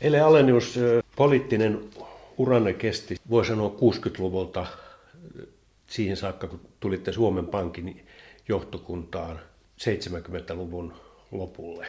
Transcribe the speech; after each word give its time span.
Ele 0.00 0.20
Alenius, 0.20 0.78
poliittinen 1.16 1.80
uranne 2.36 2.72
kesti, 2.72 3.16
voi 3.30 3.46
sanoa 3.46 3.68
60-luvulta 3.68 4.66
siihen 5.86 6.16
saakka, 6.16 6.46
kun 6.46 6.60
tulitte 6.80 7.12
Suomen 7.12 7.46
Pankin 7.46 8.06
johtokuntaan 8.48 9.40
70-luvun 9.80 10.92
lopulle. 11.32 11.86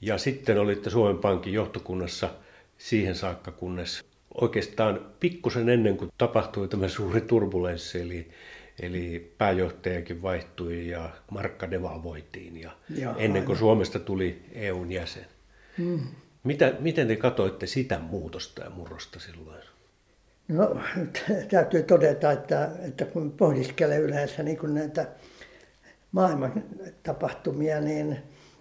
Ja 0.00 0.18
sitten 0.18 0.58
olitte 0.58 0.90
Suomen 0.90 1.18
Pankin 1.18 1.52
johtokunnassa 1.52 2.30
siihen 2.78 3.14
saakka, 3.14 3.50
kunnes 3.50 4.04
oikeastaan 4.40 5.00
pikkusen 5.20 5.68
ennen 5.68 5.96
kuin 5.96 6.10
tapahtui 6.18 6.68
tämä 6.68 6.88
suuri 6.88 7.20
turbulenssi, 7.20 8.00
eli, 8.00 8.28
eli 8.82 9.32
pääjohtajakin 9.38 10.22
vaihtui 10.22 10.88
ja 10.88 11.10
markka 11.30 11.70
devalvoitiin 11.70 12.56
ja, 12.60 12.70
ja 12.96 13.14
ennen 13.18 13.44
kuin 13.44 13.58
Suomesta 13.58 13.98
tuli 13.98 14.42
EUn 14.52 14.92
jäsen. 14.92 15.26
Hmm. 15.78 16.00
Mitä, 16.44 16.72
miten 16.80 17.08
te 17.08 17.16
katoitte 17.16 17.66
sitä 17.66 17.98
muutosta 17.98 18.64
ja 18.64 18.70
murrosta 18.70 19.20
silloin? 19.20 19.62
No 20.48 20.76
täytyy 21.50 21.82
todeta, 21.82 22.32
että, 22.32 22.70
että 22.82 23.04
kun 23.04 23.32
pohdiskelee 23.32 23.98
yleensä 23.98 24.42
niin 24.42 24.58
kuin 24.58 24.74
näitä 24.74 25.06
maailman 26.12 26.64
tapahtumia, 27.02 27.80
niin 27.80 28.18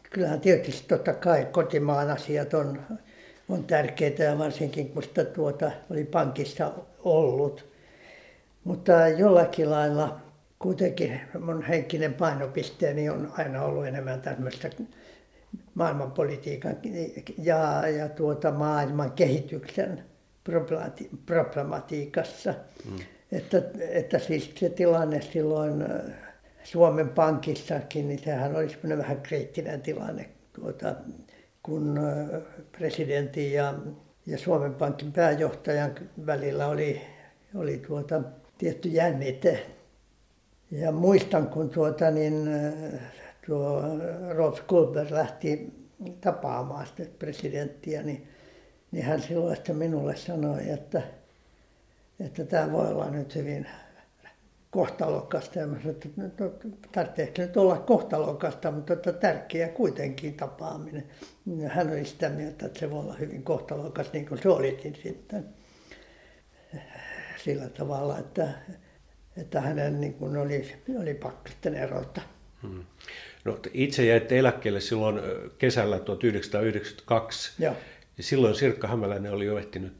kyllähän 0.09 0.41
tietysti 0.41 0.87
totta 0.87 1.13
kai 1.13 1.47
kotimaan 1.51 2.09
asiat 2.09 2.53
on, 2.53 2.81
on 3.49 3.63
tärkeitä 3.63 4.23
ja 4.23 4.37
varsinkin 4.37 4.89
kun 4.89 5.03
sitä 5.03 5.25
tuota 5.25 5.71
oli 5.89 6.03
pankissa 6.03 6.73
ollut. 6.99 7.71
Mutta 8.63 9.07
jollakin 9.07 9.71
lailla 9.71 10.21
kuitenkin 10.59 11.21
mun 11.39 11.63
henkinen 11.63 12.13
painopisteeni 12.13 13.09
on 13.09 13.33
aina 13.37 13.63
ollut 13.63 13.85
enemmän 13.85 14.21
tämmöistä 14.21 14.69
maailmanpolitiikan 15.73 16.75
ja, 17.37 17.87
ja 17.87 18.09
tuota 18.09 18.51
maailman 18.51 19.11
kehityksen 19.11 20.03
problematiikassa. 21.25 22.53
Mm. 22.91 22.99
Että, 23.31 23.61
että 23.89 24.19
siis 24.19 24.51
se 24.55 24.69
tilanne 24.69 25.21
silloin 25.21 25.85
Suomen 26.63 27.09
Pankissakin, 27.09 28.07
niin 28.07 28.19
sehän 28.19 28.55
oli 28.55 28.69
semmoinen 28.69 28.97
vähän 28.97 29.21
kriittinen 29.21 29.81
tilanne, 29.81 30.29
tuota, 30.53 30.95
kun 31.63 31.99
presidentin 32.77 33.53
ja, 33.53 33.73
ja 34.25 34.37
Suomen 34.37 34.73
Pankin 34.73 35.11
pääjohtajan 35.11 35.95
välillä 36.25 36.67
oli, 36.67 37.01
oli 37.55 37.77
tuota, 37.87 38.21
tietty 38.57 38.89
jännite. 38.89 39.65
Ja 40.71 40.91
muistan, 40.91 41.47
kun 41.47 41.69
tuota, 41.69 42.11
niin, 42.11 42.49
tuo 43.47 43.81
Rolf 44.35 44.67
Kulber 44.67 45.07
lähti 45.09 45.73
tapaamaan 46.21 46.87
sitä 46.87 47.03
presidenttiä, 47.19 48.03
niin, 48.03 48.27
niin 48.91 49.05
hän 49.05 49.21
silloin 49.21 49.55
sitten 49.55 49.75
minulle 49.75 50.15
sanoi, 50.15 50.69
että, 50.69 51.01
että 52.19 52.45
tämä 52.45 52.71
voi 52.71 52.87
olla 52.87 53.09
nyt 53.09 53.35
hyvin 53.35 53.67
kohtalokasta. 54.71 55.59
Ja 55.59 55.67
mä 55.67 55.77
sanoin, 55.79 55.95
että 55.95 56.09
no, 56.15 56.29
no, 56.39 56.51
tarvitseeko 56.91 57.41
nyt 57.41 57.57
olla 57.57 57.77
kohtalokasta, 57.77 58.71
mutta 58.71 58.93
että 58.93 59.13
tärkeä 59.13 59.67
kuitenkin 59.67 60.33
tapaaminen. 60.33 61.07
Hän 61.67 61.89
oli 61.89 62.05
sitä 62.05 62.29
mieltä, 62.29 62.65
että 62.65 62.79
se 62.79 62.91
voi 62.91 62.99
olla 62.99 63.13
hyvin 63.13 63.43
kohtalokas, 63.43 64.13
niin 64.13 64.25
kuin 64.25 64.41
se 64.41 64.49
olikin 64.49 64.95
sitten. 65.03 65.45
Sillä 67.43 67.69
tavalla, 67.69 68.17
että, 68.17 68.47
että 69.37 69.61
hänen 69.61 70.01
niin 70.01 70.13
kuin 70.13 70.37
oli, 70.37 70.75
oli 70.99 71.13
pakko 71.13 71.49
sitten 71.49 71.75
erota. 71.75 72.21
Hmm. 72.61 72.83
No, 73.45 73.59
itse 73.73 74.05
jäitte 74.05 74.39
eläkkeelle 74.39 74.79
silloin 74.79 75.19
kesällä 75.57 75.99
1992. 75.99 77.51
Joo. 77.59 77.75
Ja 78.17 78.23
silloin 78.23 78.55
Sirkka 78.55 78.87
Hämäläinen 78.87 79.31
oli 79.31 79.45
jo 79.45 79.57
ehtinyt 79.57 79.93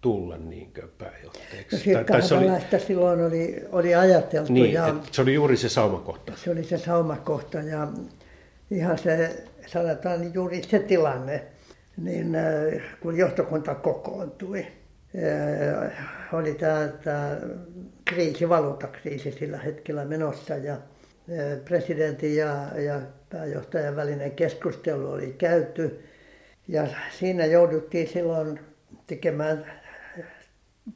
tulla 0.00 0.36
niinkö 0.36 0.88
pääjohtajaksi? 0.98 1.76
No 1.76 1.82
Sirkka 1.82 2.14
Hämäläistä 2.14 2.76
oli, 2.76 2.84
silloin 2.86 3.20
oli, 3.20 3.62
oli 3.72 3.94
ajateltu. 3.94 4.52
Niin, 4.52 4.72
ja 4.72 4.94
se 5.12 5.22
oli 5.22 5.34
juuri 5.34 5.56
se 5.56 5.68
saumakohta. 5.68 6.32
Se 6.36 6.50
oli 6.50 6.64
se 6.64 6.78
saumakohta 6.78 7.58
ja 7.58 7.88
ihan 8.70 8.98
se, 8.98 9.44
sanotaan 9.66 10.34
juuri 10.34 10.62
se 10.62 10.78
tilanne, 10.78 11.42
niin 11.96 12.36
kun 13.00 13.16
johtokunta 13.16 13.74
kokoontui, 13.74 14.66
oli 16.32 16.54
tämä, 16.54 16.88
tämä 17.04 17.36
kriisi, 18.04 18.48
valuutakriisi 18.48 19.32
sillä 19.32 19.58
hetkellä 19.58 20.04
menossa 20.04 20.56
ja 20.56 20.76
presidentin 21.64 22.36
ja, 22.36 22.66
ja 22.78 23.00
pääjohtajan 23.30 23.96
välinen 23.96 24.30
keskustelu 24.30 25.10
oli 25.10 25.34
käyty. 25.38 26.04
Ja 26.68 26.86
siinä 27.18 27.46
jouduttiin 27.46 28.08
silloin 28.08 28.60
tekemään 29.06 29.72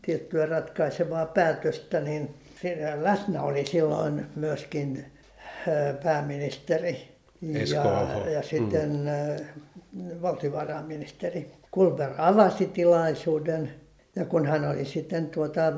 tiettyä 0.03 0.47
ratkaisevaa 0.47 1.27
päätöstä, 1.27 2.00
niin 2.00 2.34
siinä 2.61 3.05
läsnä 3.05 3.43
oli 3.43 3.67
silloin 3.67 4.27
myöskin 4.37 5.05
pääministeri 6.03 7.09
ja, 7.43 8.31
ja 8.31 8.43
sitten 8.43 8.91
mm. 9.93 10.23
valtiovarainministeri. 10.23 11.53
Kulber 11.71 12.11
avasi 12.19 12.67
tilaisuuden 12.67 13.75
ja 14.17 14.25
kun 14.25 14.47
hän 14.47 14.69
oli 14.69 14.84
sitten 14.84 15.27
tuota, 15.27 15.73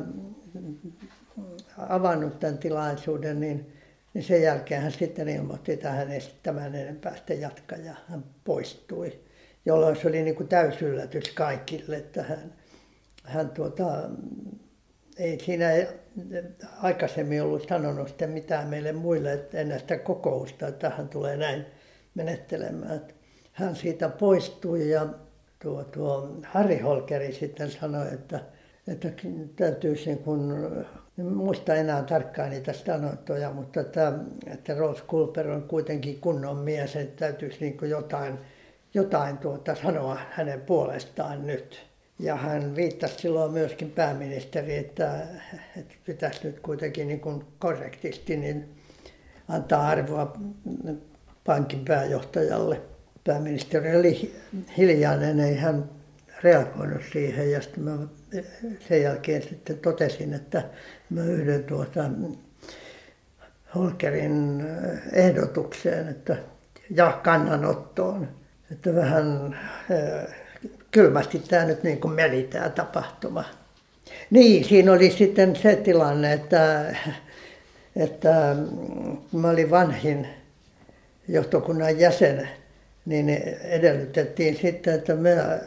avannut 1.89 2.41
tämän 2.41 2.59
tilaisuuden, 2.59 3.41
niin, 3.41 3.76
niin 4.16 4.25
sen 4.25 4.43
jälkeen 4.43 4.82
hän 4.82 4.93
sitten 4.93 5.28
ilmoitti, 5.28 5.72
että 5.72 5.91
hän 5.91 6.10
ei 6.10 6.21
tämän 6.43 6.75
enempää 6.75 7.16
sitten 7.16 7.41
jatka 7.41 7.77
ja 7.77 7.94
hän 8.09 8.25
poistui. 8.44 9.21
Jolloin 9.66 9.97
se 9.97 10.09
oli 10.09 10.22
niin 10.22 10.37
kuin 10.37 10.49
täysyllätys 10.49 11.28
kaikille, 11.28 11.97
että 11.97 12.22
hän, 12.22 12.53
hän 13.25 13.50
tuota, 13.50 14.10
ei 15.19 15.41
siinä 15.44 15.71
aikaisemmin 16.82 17.43
ollut 17.43 17.69
sanonut 17.69 18.09
sitten 18.09 18.31
mitään 18.31 18.69
meille 18.69 18.93
muille 18.93 19.44
ennen 19.53 19.81
sitä 19.81 19.99
kokousta, 19.99 20.69
että 20.69 20.91
hän 20.91 21.09
tulee 21.09 21.37
näin 21.37 21.66
menettelemään. 22.15 23.00
Hän 23.53 23.77
siitä 23.77 24.09
poistui 24.09 24.91
ja 24.91 25.06
tuo, 25.59 25.84
tuo 25.84 26.37
Harri 26.44 26.78
Holkeri 26.78 27.33
sitten 27.33 27.71
sanoi, 27.71 28.06
että, 28.15 28.41
että 28.88 29.09
täytyisi 29.56 30.06
niin 30.06 30.19
kun, 30.19 30.53
en 31.19 31.27
muista 31.27 31.75
enää 31.75 32.03
tarkkaan 32.03 32.50
niitä 32.50 32.72
sanottuja, 32.72 33.53
mutta 33.53 33.81
että, 33.81 34.12
että 34.47 34.75
Rolf 34.75 35.06
Kulper 35.06 35.49
on 35.49 35.62
kuitenkin 35.62 36.21
kunnon 36.21 36.56
mies, 36.56 36.97
että 36.97 37.27
täytyisi 37.27 37.56
niin 37.60 37.91
jotain, 37.91 38.38
jotain 38.94 39.38
tuota 39.38 39.75
sanoa 39.75 40.19
hänen 40.31 40.60
puolestaan 40.60 41.47
nyt. 41.47 41.87
Ja 42.19 42.37
hän 42.37 42.77
viittasi 42.77 43.15
silloin 43.15 43.53
myöskin 43.53 43.91
pääministeri, 43.91 44.77
että, 44.77 45.22
että 45.77 45.94
pitäisi 46.04 46.41
nyt 46.47 46.60
kuitenkin 46.60 47.09
niin 47.09 47.21
kuin 47.21 47.44
korrektisti 47.59 48.37
niin 48.37 48.69
antaa 49.48 49.88
arvoa 49.88 50.37
pankin 51.44 51.84
pääjohtajalle. 51.84 52.81
Pääministeri 53.25 53.97
oli 53.97 54.34
hiljainen, 54.77 55.41
ei 55.41 55.56
hän 55.56 55.96
reagoinut 56.43 57.03
siihen 57.13 57.51
ja 57.51 57.63
sitten 57.63 57.85
mä 57.85 57.99
sen 58.89 59.03
jälkeen 59.03 59.43
sitten 59.43 59.79
totesin, 59.79 60.35
että 60.35 60.65
mä 61.11 61.25
yhdyn 61.25 61.65
tuota 61.65 62.11
Holkerin 63.75 64.67
ehdotukseen 65.13 66.09
että, 66.09 66.37
ja 66.91 67.21
kannanottoon, 67.25 68.29
että 68.73 68.95
vähän 68.95 69.59
kylmästi 70.91 71.39
tämä 71.39 71.65
nyt 71.65 71.83
niin 71.83 72.01
kuin 72.01 72.15
meni 72.15 72.43
tämä 72.43 72.69
tapahtuma. 72.69 73.45
Niin, 74.31 74.65
siinä 74.65 74.93
oli 74.93 75.11
sitten 75.11 75.57
se 75.57 75.77
tilanne, 75.77 76.33
että, 76.33 76.95
että 77.97 78.57
mä 79.33 79.51
olin 79.51 79.71
vanhin 79.71 80.27
johtokunnan 81.29 81.99
jäsen, 81.99 82.49
niin 83.06 83.28
edellytettiin 83.65 84.56
sitten, 84.56 84.94
että 84.94 85.15
mä 85.15 85.59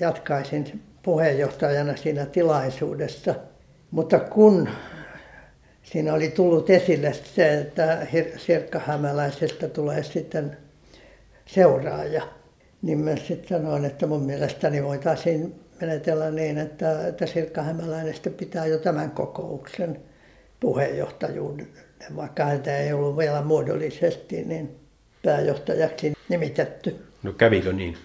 jatkaisin 0.00 0.82
puheenjohtajana 1.02 1.96
siinä 1.96 2.26
tilaisuudessa. 2.26 3.34
Mutta 3.90 4.18
kun 4.18 4.68
siinä 5.82 6.14
oli 6.14 6.28
tullut 6.28 6.70
esille 6.70 7.12
se, 7.12 7.58
että 7.58 8.06
Sirkka 8.36 8.78
Hämäläisestä 8.78 9.68
tulee 9.68 10.02
sitten 10.02 10.56
seuraaja, 11.46 12.22
niin 12.82 12.98
mä 12.98 13.16
sitten 13.16 13.58
sanoin, 13.58 13.84
että 13.84 14.06
mun 14.06 14.22
mielestäni 14.22 14.84
voitaisiin 14.84 15.54
menetellä 15.80 16.30
niin, 16.30 16.58
että, 16.58 17.06
että 17.06 17.26
Sirkka 17.26 17.64
pitää 18.36 18.66
jo 18.66 18.78
tämän 18.78 19.10
kokouksen 19.10 20.00
puheenjohtajuuden, 20.60 21.68
vaikka 22.16 22.44
häntä 22.44 22.78
ei 22.78 22.92
ollut 22.92 23.16
vielä 23.16 23.42
muodollisesti 23.42 24.44
niin 24.44 24.80
pääjohtajaksi 25.24 26.12
nimitetty. 26.28 26.96
No 27.22 27.32
kävikö 27.32 27.72
niin? 27.72 27.96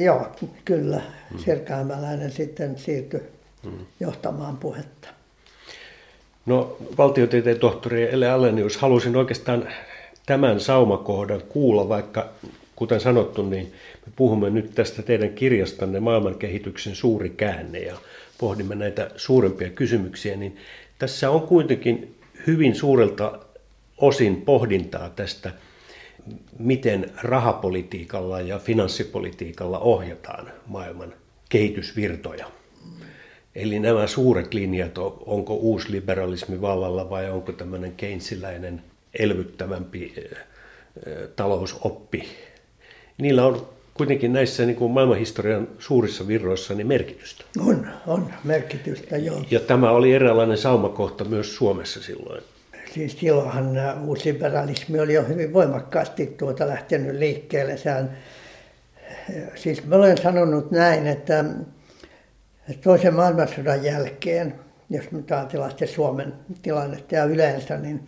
Joo, 0.00 0.26
kyllä. 0.64 1.00
Hmm. 1.30 1.38
Sirkka 1.38 1.74
Hämäläinen 1.74 2.30
sitten 2.30 2.78
siirtyi 2.78 3.20
hmm. 3.64 3.86
johtamaan 4.00 4.56
puhetta. 4.56 5.08
No 6.46 6.76
valtiotieteen 6.98 7.58
tohtori 7.58 8.14
Ele 8.14 8.30
Alenius, 8.30 8.76
halusin 8.76 9.16
oikeastaan 9.16 9.68
tämän 10.26 10.60
saumakohdan 10.60 11.42
kuulla, 11.48 11.88
vaikka 11.88 12.28
kuten 12.76 13.00
sanottu, 13.00 13.42
niin 13.42 13.72
me 14.06 14.12
puhumme 14.16 14.50
nyt 14.50 14.74
tästä 14.74 15.02
teidän 15.02 15.30
kirjastanne 15.30 16.00
Maailman 16.00 16.34
kehityksen 16.34 16.94
suuri 16.94 17.30
käänne 17.30 17.78
ja 17.78 17.96
pohdimme 18.38 18.74
näitä 18.74 19.10
suurempia 19.16 19.70
kysymyksiä, 19.70 20.36
niin 20.36 20.56
tässä 20.98 21.30
on 21.30 21.42
kuitenkin 21.42 22.14
hyvin 22.46 22.74
suurelta 22.74 23.38
osin 23.98 24.42
pohdintaa 24.42 25.10
tästä, 25.10 25.52
miten 26.58 27.10
rahapolitiikalla 27.22 28.40
ja 28.40 28.58
finanssipolitiikalla 28.58 29.78
ohjataan 29.78 30.52
maailman 30.66 31.14
kehitysvirtoja. 31.48 32.46
Eli 33.54 33.78
nämä 33.78 34.06
suuret 34.06 34.54
linjat, 34.54 34.98
onko 35.26 35.54
uusliberalismi 35.54 36.60
vallalla 36.60 37.10
vai 37.10 37.30
onko 37.30 37.52
tämmöinen 37.52 37.92
keinsiläinen 37.92 38.82
elvyttävämpi 39.18 40.14
talousoppi. 41.36 42.28
Niillä 43.18 43.46
on 43.46 43.68
kuitenkin 43.94 44.32
näissä 44.32 44.66
niin 44.66 44.76
kuin 44.76 44.92
maailmanhistorian 44.92 45.68
suurissa 45.78 46.28
virroissa 46.28 46.74
niin 46.74 46.86
merkitystä. 46.86 47.44
On, 47.66 47.86
on 48.06 48.32
merkitystä, 48.44 49.16
joo. 49.16 49.42
Ja 49.50 49.60
tämä 49.60 49.90
oli 49.90 50.12
eräänlainen 50.12 50.58
saumakohta 50.58 51.24
myös 51.24 51.56
Suomessa 51.56 52.02
silloin. 52.02 52.42
Siis 52.98 53.20
silloinhan 53.20 53.98
uusliberalismi 54.04 55.00
oli 55.00 55.14
jo 55.14 55.22
hyvin 55.22 55.52
voimakkaasti 55.52 56.26
tuota 56.26 56.68
lähtenyt 56.68 57.16
liikkeelle. 57.16 57.76
Sehän, 57.76 58.18
siis 59.54 59.86
mä 59.86 59.96
olen 59.96 60.18
sanonut 60.18 60.70
näin, 60.70 61.06
että 61.06 61.44
toisen 62.82 63.14
maailmansodan 63.14 63.84
jälkeen, 63.84 64.54
jos 64.90 65.12
nyt 65.12 65.32
ajatellaan 65.32 65.70
sitten 65.70 65.88
Suomen 65.88 66.32
tilannetta 66.62 67.14
ja 67.14 67.24
yleensä, 67.24 67.76
niin 67.76 68.06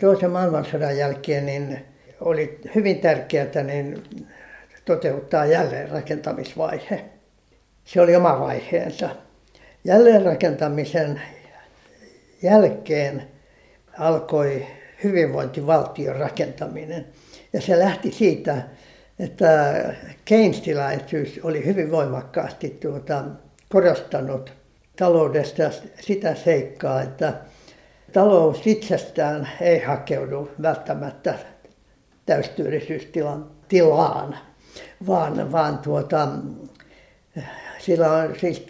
toisen 0.00 0.30
maailmansodan 0.30 0.96
jälkeen 0.96 1.46
niin 1.46 1.84
oli 2.20 2.60
hyvin 2.74 2.98
tärkeää 2.98 3.62
niin 3.64 4.02
toteuttaa 4.84 5.46
jälleenrakentamisvaihe. 5.46 7.04
Se 7.84 8.00
oli 8.00 8.16
oma 8.16 8.40
vaiheensa. 8.40 9.10
Jälleenrakentamisen 9.84 11.22
jälkeen 12.42 13.31
alkoi 13.98 14.66
hyvinvointivaltion 15.04 16.16
rakentaminen. 16.16 17.06
Ja 17.52 17.60
se 17.60 17.78
lähti 17.78 18.12
siitä, 18.12 18.62
että 19.18 19.74
keynesiläisyys 20.24 21.40
oli 21.42 21.64
hyvin 21.64 21.90
voimakkaasti 21.90 22.70
tuota, 22.70 23.24
korostanut 23.68 24.52
taloudesta 24.96 25.62
sitä 26.00 26.34
seikkaa, 26.34 27.02
että 27.02 27.34
talous 28.12 28.66
itsestään 28.66 29.48
ei 29.60 29.78
hakeudu 29.78 30.50
välttämättä 30.62 31.34
täystyöllisyystilaan, 32.26 33.50
vaan, 35.06 35.52
vaan 35.52 35.78
tuota, 35.78 36.28
sillä 37.78 38.12
on, 38.12 38.34
siis 38.40 38.66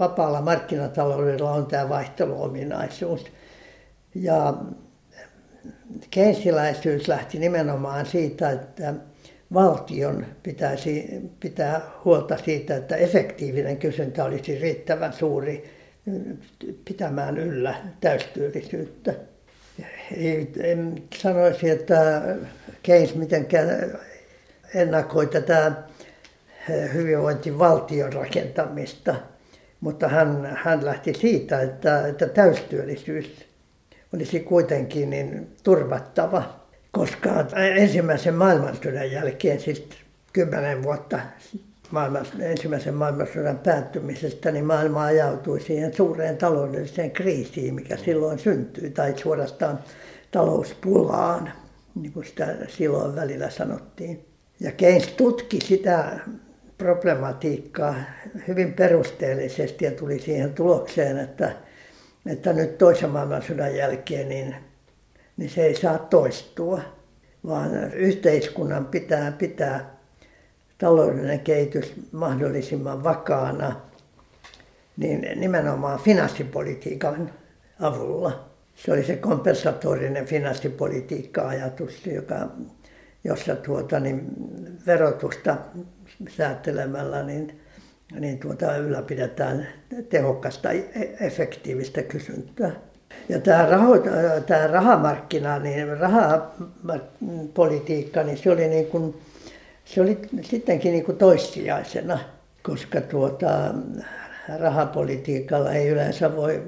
vapaalla 0.00 0.40
markkinataloudella 0.40 1.50
on 1.50 1.66
tämä 1.66 1.88
vaihteluominaisuus. 1.88 3.24
Ja 4.20 4.54
keynesiläisyys 6.10 7.08
lähti 7.08 7.38
nimenomaan 7.38 8.06
siitä, 8.06 8.50
että 8.50 8.94
valtion 9.54 10.26
pitäisi 10.42 11.20
pitää 11.40 11.80
huolta 12.04 12.36
siitä, 12.44 12.76
että 12.76 12.96
efektiivinen 12.96 13.76
kysyntä 13.76 14.24
olisi 14.24 14.58
riittävän 14.58 15.12
suuri 15.12 15.70
pitämään 16.84 17.38
yllä 17.38 17.74
täystyöllisyyttä. 18.00 19.14
En 20.60 21.02
sanoisi, 21.16 21.70
että 21.70 22.22
Keynes 22.82 23.14
mitenkään 23.14 23.98
ennakoi 24.74 25.26
tätä 25.26 25.72
hyvinvointivaltion 26.94 28.12
rakentamista, 28.12 29.14
mutta 29.80 30.08
hän, 30.08 30.58
hän 30.64 30.84
lähti 30.84 31.14
siitä, 31.14 31.60
että, 31.60 32.06
että 32.06 32.28
täystyöllisyys 32.28 33.46
olisi 34.14 34.40
kuitenkin 34.40 35.10
niin 35.10 35.56
turvattava 35.62 36.66
koska 36.96 37.30
ensimmäisen 37.76 38.34
maailmansodan 38.34 39.12
jälkeen, 39.12 39.60
siis 39.60 39.88
kymmenen 40.32 40.82
vuotta 40.82 41.18
ensimmäisen 42.40 42.94
maailmansodan 42.94 43.58
päättymisestä, 43.58 44.50
niin 44.50 44.64
maailma 44.64 45.04
ajautui 45.04 45.60
siihen 45.60 45.94
suureen 45.94 46.36
taloudelliseen 46.36 47.10
kriisiin, 47.10 47.74
mikä 47.74 47.96
silloin 47.96 48.38
syntyi, 48.38 48.90
tai 48.90 49.14
suorastaan 49.18 49.78
talouspulaan, 50.30 51.52
niin 51.94 52.12
kuin 52.12 52.26
sitä 52.26 52.56
silloin 52.68 53.16
välillä 53.16 53.50
sanottiin. 53.50 54.24
Ja 54.60 54.72
Keynes 54.72 55.08
tutki 55.08 55.58
sitä 55.60 56.20
problematiikkaa 56.78 57.94
hyvin 58.48 58.72
perusteellisesti 58.72 59.84
ja 59.84 59.90
tuli 59.90 60.18
siihen 60.18 60.54
tulokseen, 60.54 61.18
että, 61.18 61.52
että 62.28 62.52
nyt 62.52 62.78
toisen 62.78 63.10
maailmansodan 63.10 63.76
jälkeen 63.76 64.28
niin 64.28 64.56
niin 65.36 65.50
se 65.50 65.66
ei 65.66 65.74
saa 65.74 65.98
toistua, 65.98 66.80
vaan 67.46 67.92
yhteiskunnan 67.92 68.86
pitää 68.86 69.32
pitää 69.32 69.96
taloudellinen 70.78 71.40
kehitys 71.40 71.94
mahdollisimman 72.12 73.04
vakaana 73.04 73.80
niin 74.96 75.28
nimenomaan 75.36 75.98
finanssipolitiikan 75.98 77.30
avulla. 77.80 78.50
Se 78.74 78.92
oli 78.92 79.04
se 79.04 79.16
kompensatorinen 79.16 80.26
finanssipolitiikka-ajatus, 80.26 82.06
joka, 82.06 82.48
jossa 83.24 83.56
tuota, 83.56 84.00
niin 84.00 84.26
verotusta 84.86 85.56
säätelemällä 86.28 87.22
niin, 87.22 87.60
niin 88.20 88.38
tuota, 88.38 88.76
ylläpidetään 88.76 89.68
tehokasta, 90.08 90.70
e-, 90.70 91.16
efektiivistä 91.20 92.02
kysyntää. 92.02 92.72
Ja 93.28 93.40
tämä, 93.40 93.66
raho, 93.66 93.98
tämä 94.46 94.66
rahamarkkina, 94.66 95.58
niin 95.58 95.98
rahapolitiikka, 95.98 98.22
niin 98.22 98.38
se 98.38 98.50
oli, 98.50 98.68
niin 98.68 98.86
kuin, 98.86 99.14
se 99.84 100.00
oli 100.00 100.18
sittenkin 100.42 100.92
niin 100.92 101.04
kuin 101.04 101.18
toissijaisena, 101.18 102.18
koska 102.62 103.00
tuota, 103.00 103.74
rahapolitiikalla 104.58 105.72
ei 105.72 105.88
yleensä 105.88 106.36
voi 106.36 106.62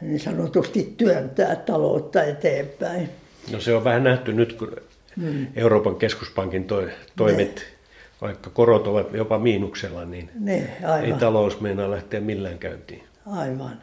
niin 0.00 0.20
sanotusti 0.20 0.94
työntää 0.96 1.56
taloutta 1.56 2.22
eteenpäin. 2.22 3.08
No 3.52 3.60
se 3.60 3.74
on 3.74 3.84
vähän 3.84 4.04
nähty 4.04 4.32
nyt, 4.32 4.52
kun 4.52 4.76
hmm. 5.16 5.46
Euroopan 5.56 5.96
keskuspankin 5.96 6.64
toi, 6.64 6.90
toimet, 7.16 7.56
ne. 7.56 7.77
Vaikka 8.20 8.50
korot 8.50 8.86
ovat 8.86 9.12
jopa 9.12 9.38
miinuksella, 9.38 10.04
niin 10.04 10.30
ne, 10.34 10.76
ei 11.02 11.12
talous 11.12 11.60
meinaa 11.60 11.90
lähteä 11.90 12.20
millään 12.20 12.58
käyntiin. 12.58 13.02
Aivan. 13.26 13.82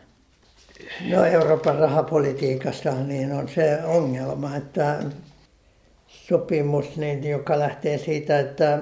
No 1.10 1.26
Euroopan 1.26 1.76
rahapolitiikassa 1.76 2.92
niin 2.92 3.32
on 3.32 3.50
se 3.50 3.84
ongelma, 3.84 4.56
että 4.56 5.04
sopimus, 6.08 6.98
niin, 6.98 7.30
joka 7.30 7.60
lähtee 7.60 7.98
siitä, 7.98 8.40
että, 8.40 8.80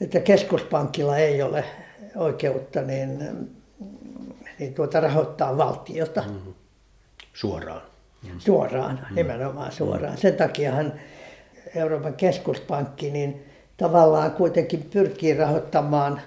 että 0.00 0.20
keskuspankilla 0.20 1.16
ei 1.16 1.42
ole 1.42 1.64
oikeutta 2.16 2.82
niin, 2.82 3.18
niin 4.58 4.74
tuota, 4.74 5.00
rahoittaa 5.00 5.56
valtiota. 5.56 6.22
Mm-hmm. 6.22 6.54
Suoraan. 7.34 7.82
Suoraan, 8.38 8.96
mm-hmm. 8.96 9.14
nimenomaan 9.14 9.72
suoraan. 9.72 10.18
Sen 10.18 10.34
takiahan 10.34 10.92
Euroopan 11.74 12.14
keskuspankki 12.14 13.10
niin 13.10 13.45
tavallaan 13.76 14.30
kuitenkin 14.30 14.82
pyrkii 14.92 15.34
rahoittamaan 15.34 16.20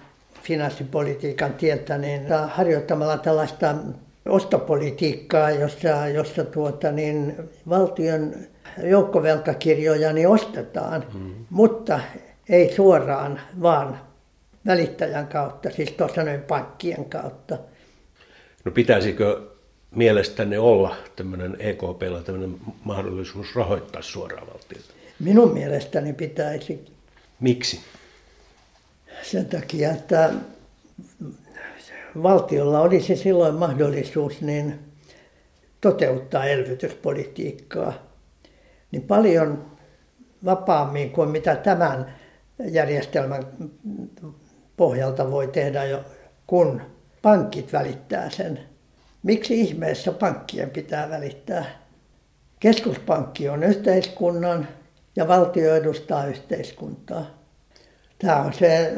finanssipolitiikan 0.43 1.53
tietä 1.53 1.97
niin 1.97 2.21
harjoittamalla 2.47 3.17
tällaista 3.17 3.75
ostopolitiikkaa, 4.25 5.51
jossa, 5.51 6.07
jossa 6.13 6.43
tuota, 6.43 6.91
niin, 6.91 7.35
valtion 7.69 8.33
joukkovelkakirjoja 8.83 10.13
niin 10.13 10.27
ostetaan, 10.27 11.05
mm. 11.13 11.33
mutta 11.49 11.99
ei 12.49 12.73
suoraan, 12.75 13.41
vaan 13.61 13.99
välittäjän 14.65 15.27
kautta, 15.27 15.69
siis 15.69 15.91
tuossa 15.91 16.23
noin 16.23 16.41
pankkien 16.41 17.05
kautta. 17.05 17.57
No 18.65 18.71
pitäisikö 18.71 19.41
mielestänne 19.95 20.59
olla 20.59 20.95
tämmöinen 21.15 21.57
EKPlla 21.59 22.21
tämmöinen 22.25 22.55
mahdollisuus 22.83 23.55
rahoittaa 23.55 24.01
suoraan 24.01 24.47
valtiota? 24.47 24.93
Minun 25.19 25.53
mielestäni 25.53 26.13
pitäisi. 26.13 26.98
Miksi? 27.39 27.79
Sen 29.23 29.45
takia, 29.45 29.91
että 29.91 30.33
valtiolla 32.23 32.81
olisi 32.81 33.15
silloin 33.15 33.55
mahdollisuus 33.55 34.41
niin 34.41 34.79
toteuttaa 35.81 36.45
elvytyspolitiikkaa 36.45 37.93
niin 38.91 39.03
paljon 39.03 39.71
vapaammin 40.45 41.11
kuin 41.11 41.29
mitä 41.29 41.55
tämän 41.55 42.15
järjestelmän 42.59 43.43
pohjalta 44.77 45.31
voi 45.31 45.47
tehdä, 45.47 45.85
jo, 45.85 46.03
kun 46.47 46.81
pankit 47.21 47.73
välittää 47.73 48.29
sen. 48.29 48.59
Miksi 49.23 49.61
ihmeessä 49.61 50.11
pankkien 50.11 50.69
pitää 50.69 51.09
välittää? 51.09 51.65
Keskuspankki 52.59 53.49
on 53.49 53.63
yhteiskunnan 53.63 54.67
ja 55.19 55.27
valtio 55.27 55.75
edustaa 55.75 56.25
yhteiskuntaa. 56.25 57.25
Tämä 58.19 58.35
on, 58.35 58.53
se, 58.53 58.93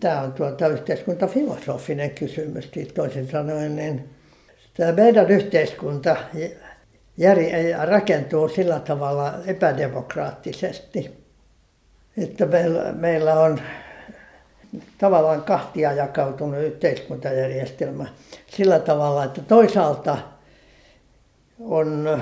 tämä 0.00 0.20
on 0.20 0.32
tuota 0.32 0.66
yhteiskuntafilosofinen 0.66 2.10
kysymys, 2.10 2.70
siis 2.74 2.88
toisin 2.88 3.28
sanoen, 3.30 3.76
niin 3.76 4.10
tämä 4.76 4.92
meidän 4.92 5.30
yhteiskunta 5.30 6.16
rakentuu 7.84 8.48
sillä 8.48 8.80
tavalla 8.80 9.34
epädemokraattisesti, 9.46 11.10
että 12.16 12.46
meillä, 12.46 12.92
meillä 12.92 13.40
on 13.40 13.60
tavallaan 14.98 15.42
kahtia 15.42 15.92
jakautunut 15.92 16.60
yhteiskuntajärjestelmä 16.60 18.06
sillä 18.46 18.78
tavalla, 18.78 19.24
että 19.24 19.42
toisaalta 19.42 20.18
on 21.60 22.20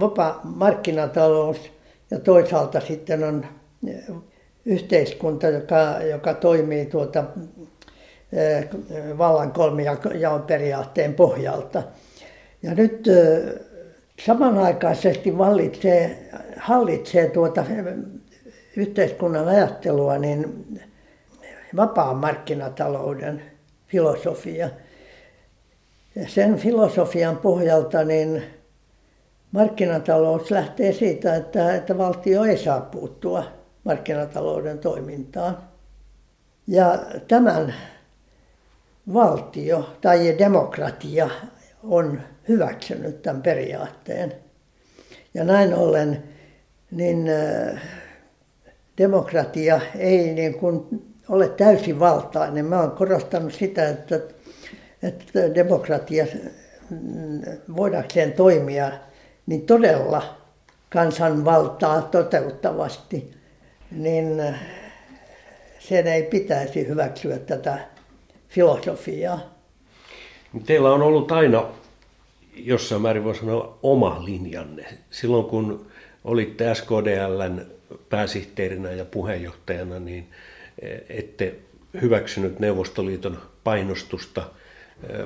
vapaa 0.00 0.40
markkinatalous 0.44 1.79
ja 2.10 2.18
toisaalta 2.18 2.80
sitten 2.80 3.24
on 3.24 3.46
yhteiskunta, 4.64 5.46
joka, 5.46 5.96
joka 6.10 6.34
toimii 6.34 6.86
tuota 6.86 7.24
eh, 8.32 8.68
vallan 9.18 9.52
kolmijaon 9.52 10.42
periaatteen 10.46 11.14
pohjalta. 11.14 11.82
Ja 12.62 12.74
nyt 12.74 13.08
eh, 13.08 13.54
samanaikaisesti 14.26 15.38
vallitsee, 15.38 16.30
hallitsee 16.56 17.28
tuota 17.28 17.64
yhteiskunnan 18.76 19.48
ajattelua 19.48 20.18
niin 20.18 20.66
vapaan 21.76 22.16
markkinatalouden 22.16 23.42
filosofia. 23.86 24.70
Sen 26.26 26.56
filosofian 26.56 27.36
pohjalta 27.36 28.04
niin 28.04 28.42
markkinatalous 29.52 30.50
lähtee 30.50 30.92
siitä, 30.92 31.34
että, 31.34 31.74
että 31.74 31.98
valtio 31.98 32.44
ei 32.44 32.58
saa 32.58 32.80
puuttua 32.80 33.44
markkinatalouden 33.84 34.78
toimintaan. 34.78 35.58
Ja 36.66 36.98
tämän 37.28 37.74
valtio 39.12 39.96
tai 40.00 40.38
demokratia 40.38 41.30
on 41.82 42.20
hyväksynyt 42.48 43.22
tämän 43.22 43.42
periaatteen. 43.42 44.32
Ja 45.34 45.44
näin 45.44 45.74
ollen 45.74 46.22
niin 46.90 47.30
demokratia 48.98 49.80
ei 49.98 50.34
niin 50.34 50.54
kuin 50.54 51.04
ole 51.28 51.48
täysivaltainen. 51.48 52.64
Mä 52.64 52.80
olen 52.80 52.90
korostanut 52.90 53.52
sitä, 53.52 53.88
että, 53.88 54.20
että 55.02 55.54
demokratia 55.54 56.26
mm, 56.90 57.40
voidakseen 57.76 58.32
toimia 58.32 58.92
niin 59.50 59.66
todella 59.66 60.36
kansanvaltaa 60.90 62.02
toteuttavasti, 62.02 63.30
niin 63.90 64.42
sen 65.78 66.06
ei 66.06 66.22
pitäisi 66.22 66.88
hyväksyä 66.88 67.38
tätä 67.38 67.78
filosofiaa. 68.48 69.40
Teillä 70.66 70.92
on 70.92 71.02
ollut 71.02 71.32
aina 71.32 71.64
jossain 72.56 73.02
määrin 73.02 73.24
voi 73.24 73.34
sanoa 73.34 73.78
oma 73.82 74.24
linjanne. 74.24 74.86
Silloin 75.10 75.44
kun 75.44 75.86
olitte 76.24 76.74
SKDLn 76.74 77.66
pääsihteerinä 78.08 78.90
ja 78.90 79.04
puheenjohtajana, 79.04 79.98
niin 79.98 80.28
ette 81.08 81.54
hyväksynyt 82.02 82.58
Neuvostoliiton 82.58 83.38
painostusta, 83.64 84.42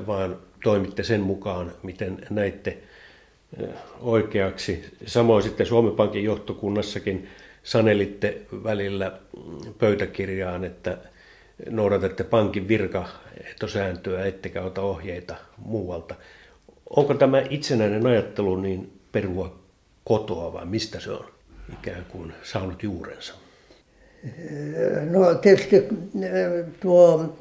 vaan 0.06 0.36
toimitte 0.62 1.02
sen 1.02 1.20
mukaan, 1.20 1.72
miten 1.82 2.26
näitte 2.30 2.78
oikeaksi. 4.00 4.84
Samoin 5.06 5.42
sitten 5.42 5.66
Suomen 5.66 5.92
Pankin 5.92 6.24
johtokunnassakin 6.24 7.28
sanelitte 7.62 8.40
välillä 8.64 9.12
pöytäkirjaan, 9.78 10.64
että 10.64 10.98
noudatatte 11.70 12.24
pankin 12.24 12.68
virkaehtosääntöä, 12.68 14.26
ettekä 14.26 14.62
ota 14.62 14.82
ohjeita 14.82 15.36
muualta. 15.58 16.14
Onko 16.96 17.14
tämä 17.14 17.42
itsenäinen 17.50 18.06
ajattelu 18.06 18.56
niin 18.56 19.00
perua 19.12 19.58
kotoa 20.04 20.52
vai 20.52 20.66
mistä 20.66 21.00
se 21.00 21.10
on 21.10 21.24
ikään 21.72 22.04
kuin 22.08 22.32
saanut 22.42 22.82
juurensa? 22.82 23.34
No 25.10 25.34
tietysti 25.34 25.82
tuo 26.80 27.36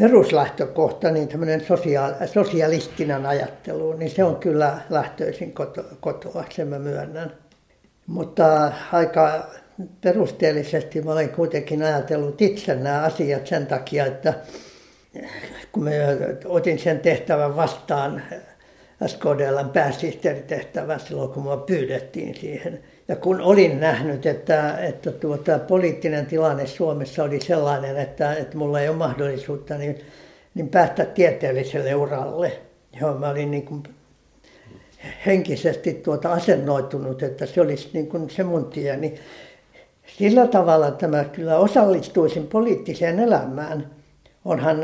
peruslähtökohta, 0.00 1.10
niin 1.10 1.28
tämmöinen 1.28 1.60
sosiaal, 1.60 2.14
sosialistinen 2.26 3.26
ajattelu, 3.26 3.92
niin 3.92 4.10
se 4.10 4.24
on 4.24 4.36
kyllä 4.36 4.78
lähtöisin 4.90 5.52
koto, 5.52 5.84
kotoa, 6.00 6.44
sen 6.50 6.68
mä 6.68 6.78
myönnän. 6.78 7.32
Mutta 8.06 8.72
aika 8.92 9.50
perusteellisesti 10.00 11.02
mä 11.02 11.12
olen 11.12 11.28
kuitenkin 11.28 11.82
ajatellut 11.82 12.42
itse 12.42 12.74
nämä 12.74 13.02
asiat 13.02 13.46
sen 13.46 13.66
takia, 13.66 14.06
että 14.06 14.34
kun 15.72 15.84
mä 15.84 15.90
otin 16.44 16.78
sen 16.78 17.00
tehtävän 17.00 17.56
vastaan, 17.56 18.22
SKDLn 19.06 19.70
pääsihteeritehtävän 19.72 21.00
silloin, 21.00 21.30
kun 21.30 21.42
mua 21.42 21.56
pyydettiin 21.56 22.34
siihen. 22.34 22.80
Ja 23.10 23.16
kun 23.16 23.40
olin 23.40 23.80
nähnyt, 23.80 24.26
että, 24.26 24.78
että 24.78 25.10
tuota, 25.10 25.58
poliittinen 25.58 26.26
tilanne 26.26 26.66
Suomessa 26.66 27.24
oli 27.24 27.40
sellainen, 27.40 27.96
että, 27.96 28.34
että 28.34 28.56
mulla 28.56 28.80
ei 28.80 28.88
ole 28.88 28.96
mahdollisuutta 28.96 29.78
niin, 29.78 30.00
niin 30.54 30.68
päästä 30.68 31.04
tieteelliselle 31.04 31.94
uralle, 31.94 32.52
johon 33.00 33.20
mä 33.20 33.28
olin 33.28 33.50
niin 33.50 33.64
kuin 33.64 33.82
henkisesti 35.26 35.94
tuota 35.94 36.32
asennoitunut, 36.32 37.22
että 37.22 37.46
se 37.46 37.60
olisi 37.60 37.90
niin 37.92 38.06
kuin 38.06 38.30
se 38.30 38.42
mun 38.42 38.64
tie, 38.64 38.96
niin 38.96 39.18
sillä 40.18 40.46
tavalla, 40.46 40.88
että 40.88 41.08
mä 41.08 41.24
kyllä 41.24 41.58
osallistuisin 41.58 42.46
poliittiseen 42.46 43.18
elämään. 43.18 43.90
Onhan 44.44 44.78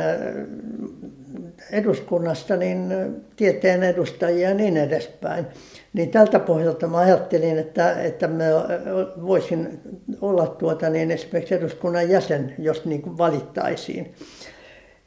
eduskunnasta 1.70 2.56
niin 2.56 2.94
tieteen 3.36 3.82
edustajia 3.82 4.48
ja 4.48 4.54
niin 4.54 4.76
edespäin. 4.76 5.46
Niin 5.96 6.10
tältä 6.10 6.38
pohjalta 6.38 6.86
mä 6.86 6.98
ajattelin, 6.98 7.58
että, 7.58 8.00
että 8.02 8.28
mä 8.28 8.44
voisin 9.26 9.80
olla 10.20 10.46
tuota, 10.46 10.90
niin 10.90 11.10
esimerkiksi 11.10 11.54
eduskunnan 11.54 12.08
jäsen, 12.08 12.54
jos 12.58 12.84
niin 12.84 13.02
kuin 13.02 13.18
valittaisiin. 13.18 14.14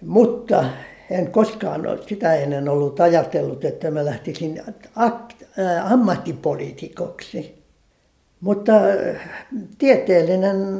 Mutta 0.02 0.66
en 1.10 1.32
koskaan 1.32 1.82
sitä 2.08 2.34
ennen 2.34 2.70
ollut 2.70 3.00
ajatellut, 3.00 3.66
että 3.66 3.92
mä 3.92 4.06
lähtisin 4.06 4.62
ammattipoliitikoksi. 5.84 7.64
Mutta 8.40 8.74
tieteellinen 9.78 10.80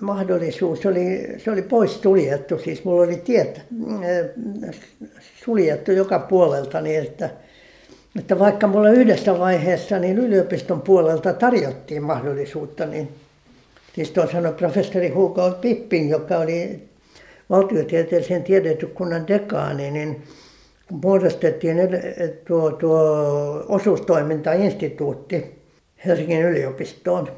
mahdollisuus 0.00 0.86
oli, 0.86 1.34
se 1.44 1.50
oli 1.50 1.62
pois 1.62 2.02
suljettu. 2.02 2.58
Siis 2.58 2.84
mulla 2.84 3.02
oli 3.02 3.16
tiet 3.16 3.58
äh, 3.58 4.74
suljettu 5.44 5.92
joka 5.92 6.18
puolelta 6.18 6.80
niin, 6.80 7.02
että, 7.02 7.30
että 8.18 8.38
vaikka 8.38 8.66
mulla 8.66 8.90
yhdessä 8.90 9.38
vaiheessa 9.38 9.98
niin 9.98 10.18
yliopiston 10.18 10.82
puolelta 10.82 11.32
tarjottiin 11.32 12.02
mahdollisuutta, 12.02 12.86
niin 12.86 13.08
siis 13.94 14.12
sanoi 14.32 14.52
professori 14.52 15.08
Hugo 15.08 15.50
Pipping, 15.60 16.10
joka 16.10 16.36
oli 16.36 16.88
valtiotieteellisen 17.50 18.42
tiedetykunnan 18.42 19.28
dekaani, 19.28 19.90
niin 19.90 20.22
muodostettiin 20.90 21.76
tuo, 22.46 22.70
tuo 22.70 23.00
osuustoimintainstituutti 23.68 25.60
Helsingin 26.06 26.42
yliopistoon 26.42 27.28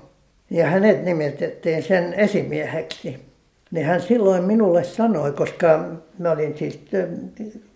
ja 0.51 0.67
hänet 0.67 1.05
nimitettiin 1.05 1.83
sen 1.83 2.15
esimieheksi. 2.15 3.32
Niin 3.73 3.87
hän 3.87 4.03
silloin 4.03 4.45
minulle 4.45 4.85
sanoi, 4.85 5.33
koska 5.33 5.89
mä 6.19 6.31
olin 6.31 6.59
siis, 6.59 6.81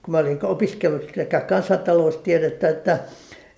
kun 0.02 0.12
mä 0.12 0.18
olin 0.18 0.44
opiskellut 0.44 1.02
sekä 1.14 1.40
kansantaloustiedettä 1.40 2.68
että 2.68 2.98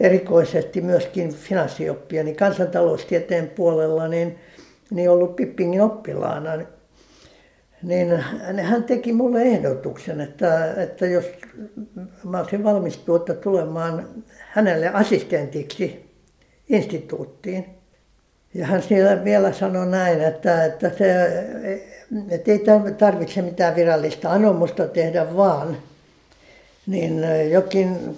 erikoisesti 0.00 0.80
myöskin 0.80 1.34
finanssioppia, 1.34 2.24
niin 2.24 2.36
kansantaloustieteen 2.36 3.48
puolella 3.48 4.08
niin, 4.08 4.38
niin 4.90 5.10
ollut 5.10 5.36
Pippingin 5.36 5.80
oppilaana. 5.80 6.50
Niin 7.82 8.16
hän 8.62 8.84
teki 8.84 9.12
mulle 9.12 9.42
ehdotuksen, 9.42 10.20
että, 10.20 10.74
että 10.76 11.06
jos 11.06 11.24
mä 12.24 12.38
olisin 12.38 12.64
valmis 12.64 12.98
tuota 12.98 13.34
tulemaan 13.34 14.08
hänelle 14.38 14.88
assistentiksi 14.88 16.10
instituuttiin, 16.68 17.64
ja 18.54 18.66
hän 18.66 18.82
siellä 18.82 19.24
vielä 19.24 19.52
sanoi 19.52 19.86
näin, 19.86 20.20
että, 20.20 20.64
että, 20.64 20.90
se, 20.90 21.28
että 22.30 22.52
ei 22.52 22.64
tarvitse 22.98 23.42
mitään 23.42 23.76
virallista 23.76 24.32
anomusta 24.32 24.88
tehdä, 24.88 25.36
vaan 25.36 25.76
niin 26.86 27.22
jokin 27.50 28.16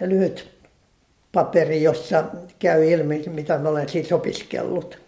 lyhyt 0.00 0.48
paperi, 1.32 1.82
jossa 1.82 2.24
käy 2.58 2.90
ilmi, 2.90 3.24
mitä 3.26 3.58
mä 3.58 3.68
olen 3.68 3.88
siis 3.88 4.12
opiskellut. 4.12 4.98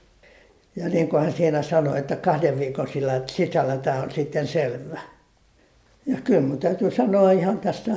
Ja 0.76 0.88
niin 0.88 1.08
kuin 1.08 1.22
hän 1.22 1.32
siinä 1.32 1.62
sanoi, 1.62 1.98
että 1.98 2.16
kahden 2.16 2.58
viikon 2.58 2.88
sillä 2.88 3.22
sisällä 3.26 3.76
tämä 3.76 4.02
on 4.02 4.10
sitten 4.10 4.46
selvä. 4.46 5.00
Ja 6.06 6.18
kyllä 6.24 6.40
mun 6.40 6.58
täytyy 6.58 6.90
sanoa 6.90 7.30
ihan 7.30 7.58
tästä 7.58 7.90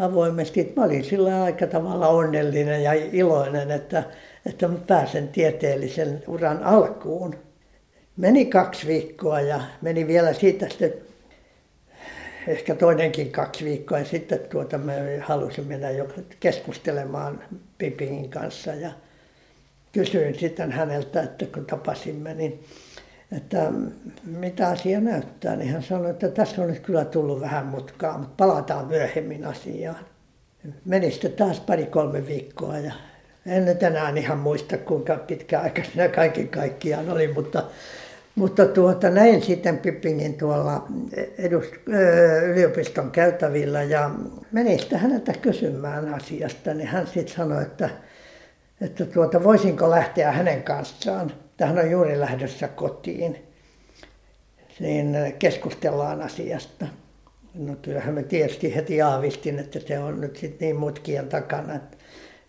avoimesti, 0.00 0.60
että 0.60 0.80
mä 0.80 0.86
olin 0.86 1.04
sillä 1.04 1.42
aika 1.42 1.66
tavalla 1.66 2.08
onnellinen 2.08 2.82
ja 2.82 2.92
iloinen, 2.92 3.70
että, 3.70 4.02
että 4.46 4.68
mä 4.68 4.78
pääsen 4.86 5.28
tieteellisen 5.28 6.22
uran 6.26 6.62
alkuun. 6.62 7.34
Meni 8.20 8.46
kaksi 8.46 8.86
viikkoa 8.86 9.40
ja 9.40 9.60
meni 9.82 10.06
vielä 10.06 10.32
siitä 10.32 10.68
sitten 10.68 10.92
ehkä 12.46 12.74
toinenkin 12.74 13.32
kaksi 13.32 13.64
viikkoa 13.64 13.98
ja 13.98 14.04
sitten 14.04 14.40
tuota 14.50 14.78
me 14.78 15.18
halusin 15.18 15.66
mennä 15.66 15.90
jo 15.90 16.08
keskustelemaan 16.40 17.42
Pipingin 17.78 18.30
kanssa 18.30 18.74
ja 18.74 18.90
kysyin 19.92 20.38
sitten 20.38 20.72
häneltä, 20.72 21.22
että 21.22 21.46
kun 21.46 21.66
tapasimme, 21.66 22.34
niin 22.34 22.64
että 23.36 23.72
mitä 24.24 24.68
asia 24.68 25.00
näyttää, 25.00 25.56
niin 25.56 25.72
hän 25.72 25.82
sanoi, 25.82 26.10
että 26.10 26.28
tässä 26.28 26.62
on 26.62 26.68
nyt 26.68 26.80
kyllä 26.80 27.04
tullut 27.04 27.40
vähän 27.40 27.66
mutkaa, 27.66 28.18
mutta 28.18 28.34
palataan 28.36 28.86
myöhemmin 28.86 29.44
asiaan. 29.44 30.06
Meni 30.84 31.10
sitten 31.10 31.32
taas 31.32 31.60
pari-kolme 31.60 32.26
viikkoa 32.26 32.78
ja 32.78 32.92
en 33.46 33.64
nyt 33.64 33.82
enää 33.82 34.12
ihan 34.16 34.38
muista, 34.38 34.78
kuinka 34.78 35.16
pitkä 35.16 35.60
aika 35.60 35.84
siinä 35.84 36.08
kaiken 36.08 36.48
kaikkiaan 36.48 37.10
oli, 37.10 37.32
mutta, 37.32 37.64
mutta 38.34 38.66
tuota, 38.66 39.10
näin 39.10 39.42
sitten 39.42 39.78
Pippingin 39.78 40.34
tuolla 40.34 40.86
edust, 41.38 41.74
yliopiston 42.50 43.10
käytävillä 43.10 43.82
ja 43.82 44.10
menin 44.52 44.78
sitten 44.78 44.98
häneltä 44.98 45.32
kysymään 45.32 46.14
asiasta, 46.14 46.74
niin 46.74 46.88
hän 46.88 47.06
sitten 47.06 47.36
sanoi, 47.36 47.62
että, 47.62 47.90
että 48.80 49.04
tuota, 49.04 49.44
voisinko 49.44 49.90
lähteä 49.90 50.32
hänen 50.32 50.62
kanssaan. 50.62 51.32
Hän 51.60 51.78
on 51.78 51.90
juuri 51.90 52.20
lähdössä 52.20 52.68
kotiin, 52.68 53.46
niin 54.80 55.16
keskustellaan 55.38 56.22
asiasta. 56.22 56.86
No 57.54 57.76
kyllähän 57.82 58.14
me 58.14 58.22
tietysti 58.22 58.74
heti 58.74 59.02
aavistin, 59.02 59.58
että 59.58 59.80
se 59.80 59.98
on 59.98 60.20
nyt 60.20 60.36
sitten 60.36 60.66
niin 60.66 60.76
mutkien 60.76 61.28
takana, 61.28 61.80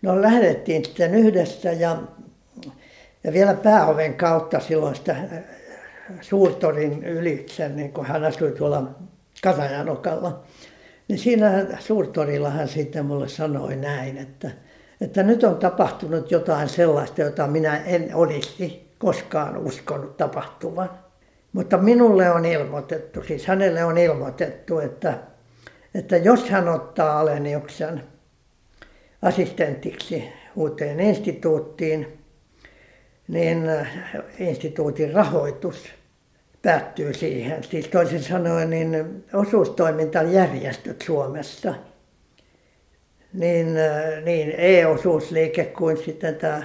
No 0.02 0.22
lähdettiin 0.22 0.84
sitten 0.84 1.14
yhdessä 1.14 1.72
ja, 1.72 2.02
ja 3.24 3.32
vielä 3.32 3.54
pääoven 3.54 4.14
kautta 4.14 4.60
silloin 4.60 4.94
sitä 4.94 5.16
suurtorin 6.20 7.04
ylitse, 7.04 7.68
niin 7.68 7.92
kun 7.92 8.06
hän 8.06 8.24
asui 8.24 8.52
tuolla 8.52 8.90
Katajanokalla. 9.42 10.42
Niin 11.08 11.18
siinä 11.18 11.66
suurtorilla 11.80 12.50
hän 12.50 12.68
sitten 12.68 13.06
mulle 13.06 13.28
sanoi 13.28 13.76
näin, 13.76 14.16
että, 14.16 14.50
että 15.00 15.22
nyt 15.22 15.44
on 15.44 15.56
tapahtunut 15.56 16.30
jotain 16.30 16.68
sellaista, 16.68 17.20
jota 17.20 17.46
minä 17.46 17.76
en 17.76 18.14
olisi 18.14 18.92
koskaan 18.98 19.56
uskonut 19.56 20.16
tapahtuvan. 20.16 20.90
Mutta 21.52 21.78
minulle 21.78 22.30
on 22.30 22.44
ilmoitettu, 22.44 23.22
siis 23.22 23.46
hänelle 23.46 23.84
on 23.84 23.98
ilmoitettu, 23.98 24.78
että, 24.78 25.18
että 25.94 26.16
jos 26.16 26.50
hän 26.50 26.68
ottaa 26.68 27.20
Aleniuksen 27.20 28.02
assistentiksi 29.22 30.32
uuteen 30.56 31.00
instituuttiin, 31.00 32.21
niin 33.28 33.68
äh, 33.68 33.88
instituutin 34.38 35.12
rahoitus 35.12 35.84
päättyy 36.62 37.14
siihen. 37.14 37.64
Siis 37.64 37.88
toisin 37.88 38.22
sanoen 38.22 38.70
niin 38.70 39.24
osuustoimintajärjestöt 39.34 41.02
Suomessa, 41.02 41.74
niin, 43.32 43.76
äh, 43.76 44.24
niin 44.24 44.54
e-osuusliike 44.56 45.64
kuin 45.64 45.96
sitten 46.04 46.34
tämä 46.34 46.62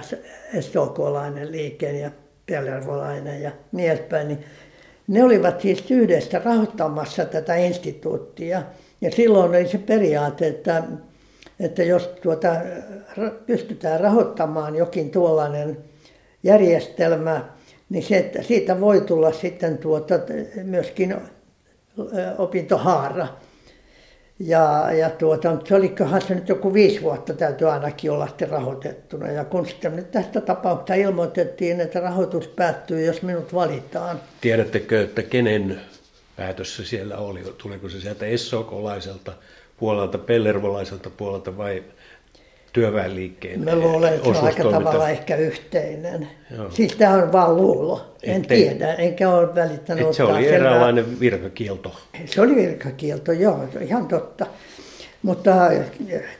SOK-lainen 0.60 1.52
liike 1.52 1.92
ja 1.92 2.10
Pellervolainen 2.46 3.42
ja 3.42 3.50
niin 3.72 3.90
edespäin, 3.90 4.28
niin 4.28 4.44
ne 5.08 5.24
olivat 5.24 5.60
siis 5.60 5.90
yhdessä 5.90 6.40
rahoittamassa 6.44 7.24
tätä 7.24 7.56
instituuttia. 7.56 8.62
Ja 9.00 9.10
silloin 9.10 9.50
oli 9.50 9.68
se 9.68 9.78
periaate, 9.78 10.46
että 10.46 10.82
että 11.60 11.82
jos 11.82 12.06
tuota, 12.22 12.48
pystytään 13.46 14.00
rahoittamaan 14.00 14.76
jokin 14.76 15.10
tuollainen 15.10 15.78
järjestelmä, 16.42 17.44
niin 17.88 18.02
se, 18.02 18.18
että 18.18 18.42
siitä 18.42 18.80
voi 18.80 19.00
tulla 19.00 19.32
sitten 19.32 19.78
tuota, 19.78 20.14
myöskin 20.64 21.16
opintohaara. 22.38 23.28
Ja, 24.40 24.92
ja 24.92 25.10
tuota, 25.10 25.56
se 25.64 25.74
olikohan 25.74 26.22
se 26.22 26.34
nyt 26.34 26.48
joku 26.48 26.74
viisi 26.74 27.02
vuotta 27.02 27.34
täytyy 27.34 27.70
ainakin 27.70 28.10
olla 28.10 28.26
sitten 28.26 28.48
rahoitettuna. 28.48 29.30
Ja 29.30 29.44
kun 29.44 29.66
sitten 29.66 29.96
nyt 29.96 30.10
tästä 30.10 30.40
tapauksesta 30.40 30.94
ilmoitettiin, 30.94 31.80
että 31.80 32.00
rahoitus 32.00 32.48
päättyy, 32.48 33.04
jos 33.04 33.22
minut 33.22 33.54
valitaan. 33.54 34.20
Tiedättekö, 34.40 35.02
että 35.02 35.22
kenen 35.22 35.80
päätös 36.36 36.76
se 36.76 36.84
siellä 36.84 37.16
oli? 37.16 37.54
Tuliko 37.58 37.88
se 37.88 38.00
sieltä 38.00 38.26
SOK-laiselta 38.36 39.32
puolelta, 39.76 40.18
pellervolaiselta 40.18 41.10
puolelta 41.10 41.56
vai 41.56 41.82
työväenliikkeen 42.72 43.64
Mä 43.64 43.76
luulen, 43.76 44.14
että 44.14 44.32
se 44.32 44.38
on 44.38 44.44
aika 44.44 44.62
tavalla 44.62 45.08
ehkä 45.08 45.36
yhteinen. 45.36 46.28
Joo. 46.56 46.70
Siis 46.70 46.96
tämä 46.96 47.14
on 47.14 47.32
vaan 47.32 47.56
luulo. 47.56 48.14
En 48.22 48.42
tiedä, 48.42 48.94
enkä 48.94 49.30
ole 49.30 49.54
välittänyt 49.54 50.06
et 50.06 50.14
se 50.14 50.22
oli 50.22 50.42
selvää. 50.42 50.56
eräänlainen 50.56 51.20
virkakielto. 51.20 51.96
Se 52.26 52.40
oli 52.40 52.56
virkakielto, 52.56 53.32
joo, 53.32 53.68
ihan 53.80 54.08
totta. 54.08 54.46
Mutta 55.22 55.54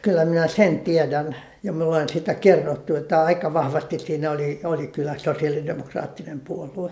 kyllä 0.03 0.25
minä 0.25 0.49
sen 0.49 0.81
tiedän, 0.81 1.37
ja 1.63 1.73
minulla 1.73 1.97
on 1.97 2.09
sitä 2.09 2.35
kerrottu, 2.35 2.97
että 2.97 3.23
aika 3.23 3.55
vahvasti 3.55 3.99
siinä 3.99 4.31
oli, 4.31 4.61
oli 4.65 4.87
kyllä 4.87 5.15
sosiaalidemokraattinen 5.19 6.41
puolue. 6.41 6.91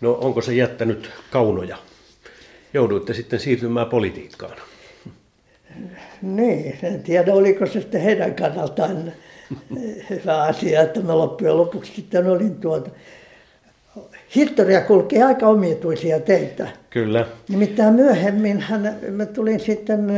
No 0.00 0.12
onko 0.12 0.42
se 0.42 0.54
jättänyt 0.54 1.10
kaunoja? 1.30 1.76
jouduitte 2.74 3.14
sitten 3.14 3.40
siirtymään 3.40 3.86
politiikkaan. 3.86 4.56
Niin, 6.22 6.78
en 6.82 7.02
tiedä 7.02 7.34
oliko 7.34 7.66
se 7.66 7.80
sitten 7.80 8.00
heidän 8.00 8.34
kannaltaan 8.34 9.12
hyvä 10.10 10.42
asia, 10.42 10.82
että 10.82 11.00
mä 11.00 11.18
loppujen 11.18 11.56
lopuksi 11.56 11.92
sitten 11.94 12.26
olin 12.26 12.54
tuota. 12.54 12.90
Historia 14.34 14.80
kulkee 14.80 15.22
aika 15.22 15.46
omituisia 15.46 16.20
teitä. 16.20 16.68
Kyllä. 16.90 17.26
Nimittäin 17.48 17.94
myöhemmin 17.94 18.60
hän, 18.60 18.96
mä 19.10 19.26
tulin 19.26 19.60
sitten 19.60 20.12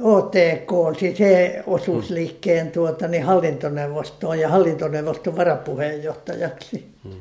OTK, 0.00 0.98
siis 0.98 1.20
e-osuusliikkeen 1.20 2.70
tuota, 2.70 3.08
niin 3.08 3.22
hallintoneuvostoon 3.22 4.38
ja 4.38 4.48
hallintoneuvoston 4.48 5.36
varapuheenjohtajaksi. 5.36 6.84
Hmm. 7.04 7.20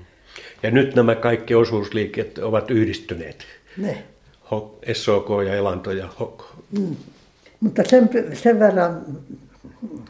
Ja 0.64 0.72
nyt 0.72 0.96
nämä 0.96 1.16
kaikki 1.16 1.56
osuusliikkeet 1.56 2.38
ovat 2.38 2.72
yhdistyneet. 2.72 3.46
Ne. 3.78 4.04
SOK 4.94 5.30
ja 5.46 5.56
Elanto 5.56 5.92
ja 5.92 6.08
HOK. 6.20 6.56
Mm. 6.80 6.96
Mutta 7.60 7.84
sen, 7.88 8.10
sen 8.34 8.60
verran, 8.60 9.06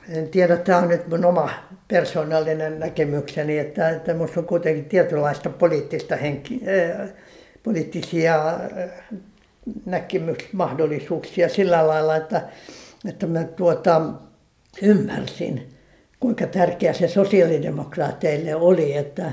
en 0.10 0.30
tiedä, 0.30 0.58
tämä 0.58 0.78
on 0.78 0.88
nyt 0.88 1.08
mun 1.08 1.26
oma 1.26 1.50
persoonallinen 1.88 2.80
näkemykseni, 2.80 3.58
että, 3.60 3.90
että 3.90 4.14
minusta 4.14 4.40
on 4.40 4.46
kuitenkin 4.46 4.86
tietynlaista 4.86 5.50
poliittista 5.50 6.16
henki, 6.16 6.62
äh, 7.02 7.10
poliittisia 7.64 8.50
äh, 8.50 8.60
näkemysmahdollisuuksia 9.86 11.50
sillä 11.50 11.88
lailla, 11.88 12.16
että, 12.16 12.42
että 13.10 13.28
mä 13.28 13.44
tuota, 13.44 14.02
ymmärsin, 14.82 15.70
kuinka 16.20 16.48
tärkeä 16.48 16.94
se 16.94 17.08
sosiaalidemokraateille 17.08 18.56
oli, 18.56 18.98
että, 18.98 19.32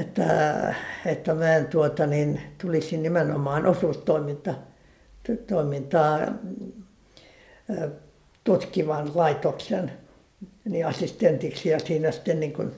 että, 0.00 0.74
että 1.06 1.34
mä 1.34 1.60
tuota, 1.70 2.06
niin, 2.06 2.40
tulisin 2.58 3.02
nimenomaan 3.02 3.66
osuustoiminta, 3.66 4.54
toimintaa 5.46 6.18
tutkivan 8.44 9.10
laitoksen 9.14 9.92
niin 10.64 10.86
assistentiksi 10.86 11.68
ja 11.68 11.78
siinä 11.78 12.10
sitten 12.10 12.40
niin 12.40 12.52
kuin 12.52 12.72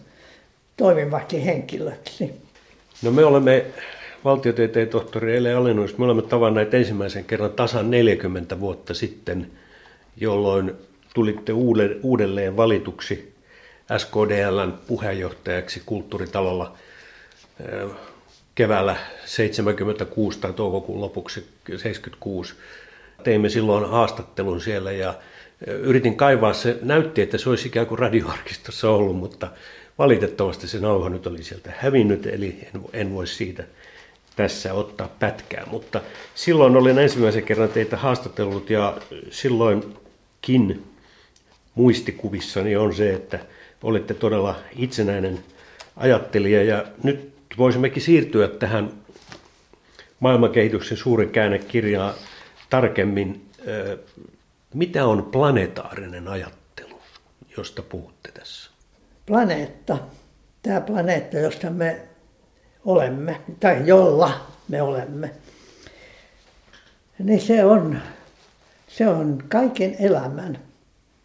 toimivaksi 0.76 1.44
henkilöksi. 1.44 2.34
No 3.02 3.10
me 3.10 3.24
olemme 3.24 3.66
valtiotieteen 4.24 4.88
tohtori 4.88 5.36
Ele 5.36 5.54
Alennus, 5.54 5.98
me 5.98 6.04
olemme 6.04 6.22
tavanneet 6.22 6.74
ensimmäisen 6.74 7.24
kerran 7.24 7.52
tasan 7.52 7.90
40 7.90 8.60
vuotta 8.60 8.94
sitten, 8.94 9.50
jolloin 10.16 10.72
tulitte 11.14 11.52
uudelleen 12.02 12.56
valituksi 12.56 13.34
SKDLn 13.98 14.74
puheenjohtajaksi 14.86 15.82
kulttuuritalolla– 15.86 16.74
keväällä 18.54 18.96
76 19.24 20.38
tai 20.38 20.52
toukokuun 20.52 21.00
lopuksi 21.00 21.48
76. 21.66 22.54
Teimme 23.24 23.48
silloin 23.48 23.88
haastattelun 23.90 24.60
siellä 24.60 24.92
ja 24.92 25.14
yritin 25.66 26.16
kaivaa 26.16 26.52
se, 26.52 26.78
näytti, 26.82 27.22
että 27.22 27.38
se 27.38 27.50
olisi 27.50 27.68
ikään 27.68 27.86
kuin 27.86 27.98
radioarkistossa 27.98 28.90
ollut, 28.90 29.16
mutta 29.16 29.50
valitettavasti 29.98 30.68
se 30.68 30.78
nauha 30.78 31.08
nyt 31.08 31.26
oli 31.26 31.42
sieltä 31.42 31.72
hävinnyt, 31.76 32.26
eli 32.26 32.58
en, 32.74 32.82
en 32.92 33.14
voi 33.14 33.26
siitä 33.26 33.64
tässä 34.36 34.74
ottaa 34.74 35.08
pätkää. 35.18 35.66
Mutta 35.70 36.00
silloin 36.34 36.76
olin 36.76 36.98
ensimmäisen 36.98 37.42
kerran 37.42 37.68
teitä 37.68 37.96
haastatellut 37.96 38.70
ja 38.70 38.96
silloinkin 39.30 40.84
muistikuvissani 41.74 42.76
on 42.76 42.94
se, 42.94 43.14
että 43.14 43.38
olette 43.82 44.14
todella 44.14 44.56
itsenäinen 44.76 45.38
ajattelija 45.96 46.62
ja 46.62 46.84
nyt 47.02 47.37
voisimmekin 47.58 48.02
siirtyä 48.02 48.48
tähän 48.48 48.92
maailmankehityksen 50.20 50.96
suuren 50.96 51.30
käännekirjaan 51.30 52.14
tarkemmin. 52.70 53.50
Mitä 54.74 55.06
on 55.06 55.22
planetaarinen 55.22 56.28
ajattelu, 56.28 57.00
josta 57.56 57.82
puhutte 57.82 58.32
tässä? 58.32 58.70
Planeetta 59.26 59.98
tämä 60.62 60.80
planeetta, 60.80 61.38
josta 61.38 61.70
me 61.70 62.00
olemme, 62.84 63.40
tai 63.60 63.82
jolla 63.86 64.46
me 64.68 64.82
olemme, 64.82 65.30
niin 67.18 67.40
se 67.40 67.64
on, 67.64 67.98
se 68.88 69.08
on 69.08 69.44
kaiken 69.48 69.96
elämän, 69.98 70.58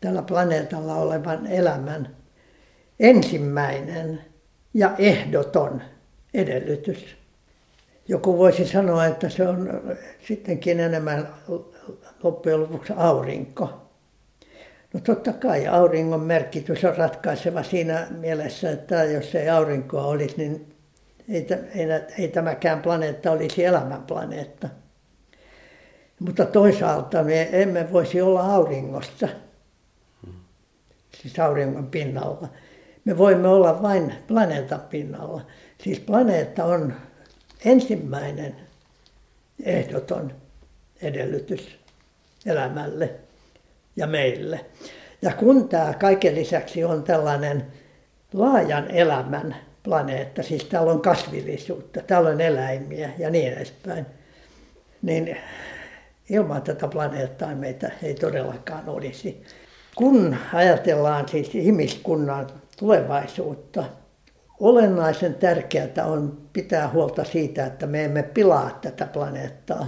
tällä 0.02 0.22
planeetalla 0.22 0.96
olevan 0.96 1.48
elämän 1.48 2.16
ensimmäinen 3.00 4.26
ja 4.74 4.96
ehdoton 4.98 5.82
edellytys. 6.34 7.18
Joku 8.08 8.38
voisi 8.38 8.68
sanoa, 8.68 9.06
että 9.06 9.30
se 9.30 9.48
on 9.48 9.82
sittenkin 10.28 10.80
enemmän 10.80 11.28
loppujen 12.24 12.62
lopuksi 12.62 12.94
aurinko. 12.96 13.84
No 14.94 15.00
totta 15.00 15.34
kai 15.34 15.68
auringon 15.68 16.22
merkitys 16.22 16.86
on 16.86 16.98
ratkaiseva 16.98 17.64
siinä 17.64 18.08
mielessä, 18.12 18.72
että 18.72 19.04
jos 19.04 19.36
ei 19.36 19.50
aurinkoa 19.50 20.06
olisi, 20.06 20.36
niin 20.38 20.74
ei, 21.30 21.48
ei, 21.76 21.88
ei 22.20 22.28
tämäkään 22.28 22.82
planeetta 22.82 23.32
olisi 23.32 23.66
elämänplaneetta. 23.66 24.70
Mutta 26.20 26.46
toisaalta 26.46 27.24
me 27.24 27.50
emme 27.52 27.92
voisi 27.92 28.22
olla 28.22 28.56
auringossa, 28.56 29.28
siis 31.22 31.40
auringon 31.40 31.88
pinnalla. 31.88 32.48
Me 33.06 33.18
voimme 33.18 33.48
olla 33.48 33.82
vain 33.82 34.14
planeetan 34.28 34.82
pinnalla. 34.82 35.42
Siis 35.84 36.00
planeetta 36.00 36.66
on 36.66 36.94
ensimmäinen 37.66 38.56
ehdoton 39.64 40.34
edellytys 41.02 41.80
elämälle 42.46 43.12
ja 43.96 44.08
meille. 44.08 44.66
Ja 45.22 45.34
kun 45.34 45.70
tämä 45.70 45.94
kaiken 45.94 46.36
lisäksi 46.36 46.84
on 46.84 47.04
tällainen 47.04 47.68
laajan 48.34 48.92
elämän 48.92 49.56
planeetta, 49.84 50.44
siis 50.44 50.66
täällä 50.66 50.92
on 50.92 51.02
kasvillisuutta, 51.02 52.02
täällä 52.02 52.30
on 52.30 52.42
eläimiä 52.42 53.10
ja 53.18 53.30
niin 53.30 53.54
edespäin, 53.54 54.06
niin 55.02 55.38
ilman 56.30 56.62
tätä 56.62 56.88
planeettaa 56.88 57.56
meitä 57.56 57.92
ei 58.04 58.14
todellakaan 58.14 58.90
olisi. 58.90 59.44
Kun 59.96 60.38
ajatellaan 60.54 61.30
siis 61.30 61.56
ihmiskunnan 61.56 62.48
tulevaisuutta, 62.80 63.84
olennaisen 64.64 65.36
tärkeää 65.36 66.06
on 66.06 66.38
pitää 66.54 66.90
huolta 66.90 67.24
siitä, 67.24 67.66
että 67.66 67.88
me 67.88 68.04
emme 68.04 68.24
pilaa 68.24 68.80
tätä 68.82 69.06
planeettaa, 69.06 69.88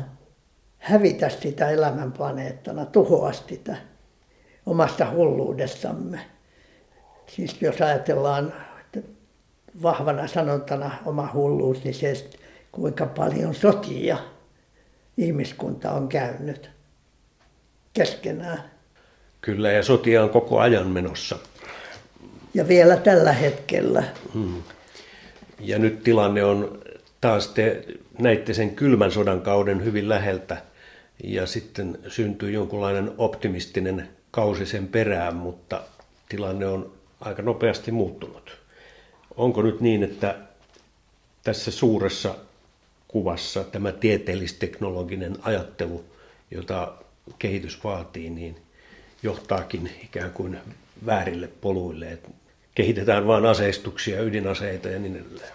hävitä 0.77 1.29
sitä 1.29 1.69
elämän 1.69 2.11
planeettana, 2.11 2.85
tuhoa 2.85 3.33
sitä 3.33 3.77
omasta 4.65 5.11
hulluudessamme. 5.11 6.19
Siis 7.27 7.61
jos 7.61 7.81
ajatellaan 7.81 8.53
vahvana 9.83 10.27
sanontana 10.27 10.91
oma 11.05 11.29
hulluus, 11.33 11.83
niin 11.83 11.93
se, 11.93 12.29
kuinka 12.71 13.05
paljon 13.05 13.55
sotia 13.55 14.17
ihmiskunta 15.17 15.91
on 15.91 16.07
käynyt 16.07 16.69
keskenään. 17.93 18.63
Kyllä, 19.41 19.71
ja 19.71 19.83
sotia 19.83 20.23
on 20.23 20.29
koko 20.29 20.59
ajan 20.59 20.88
menossa. 20.88 21.38
Ja 22.55 22.67
vielä 22.67 22.97
tällä 22.97 23.33
hetkellä. 23.33 24.03
Hmm. 24.33 24.63
Ja 25.59 25.79
nyt 25.79 26.03
tilanne 26.03 26.43
on 26.43 26.79
taas, 27.21 27.47
te 27.47 27.85
näitte 28.19 28.53
sen 28.53 28.75
kylmän 28.75 29.11
sodan 29.11 29.41
kauden 29.41 29.85
hyvin 29.85 30.09
läheltä, 30.09 30.57
ja 31.23 31.45
sitten 31.45 31.99
syntyy 32.07 32.51
jonkunlainen 32.51 33.11
optimistinen 33.17 34.09
kausi 34.31 34.65
sen 34.65 34.87
perään, 34.87 35.35
mutta 35.35 35.81
tilanne 36.29 36.67
on 36.67 36.93
aika 37.21 37.41
nopeasti 37.41 37.91
muuttunut. 37.91 38.57
Onko 39.37 39.61
nyt 39.61 39.81
niin, 39.81 40.03
että 40.03 40.35
tässä 41.43 41.71
suuressa 41.71 42.35
kuvassa 43.07 43.63
tämä 43.63 43.91
tieteellisteknologinen 43.91 45.35
ajattelu, 45.41 46.05
jota 46.51 46.93
kehitys 47.39 47.83
vaatii, 47.83 48.29
niin 48.29 48.55
johtaakin 49.23 49.91
ikään 50.03 50.31
kuin 50.31 50.57
väärille 51.05 51.49
poluille. 51.61 52.11
Että 52.11 52.29
kehitetään 52.75 53.27
vain 53.27 53.45
aseistuksia, 53.45 54.21
ydinaseita 54.21 54.89
ja 54.89 54.99
niin 54.99 55.15
edelleen. 55.15 55.53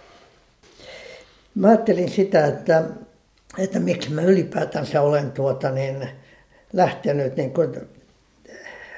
Mä 1.54 1.68
ajattelin 1.68 2.11
sitä, 2.11 2.46
että, 2.46 2.85
että 3.59 3.80
miksi 3.80 4.11
mä 4.11 4.22
ylipäätänsä 4.22 5.02
olen 5.02 5.33
tuota 5.33 5.70
niin, 5.70 6.09
lähtenyt 6.72 7.37
niin 7.37 7.52
kuin 7.52 7.74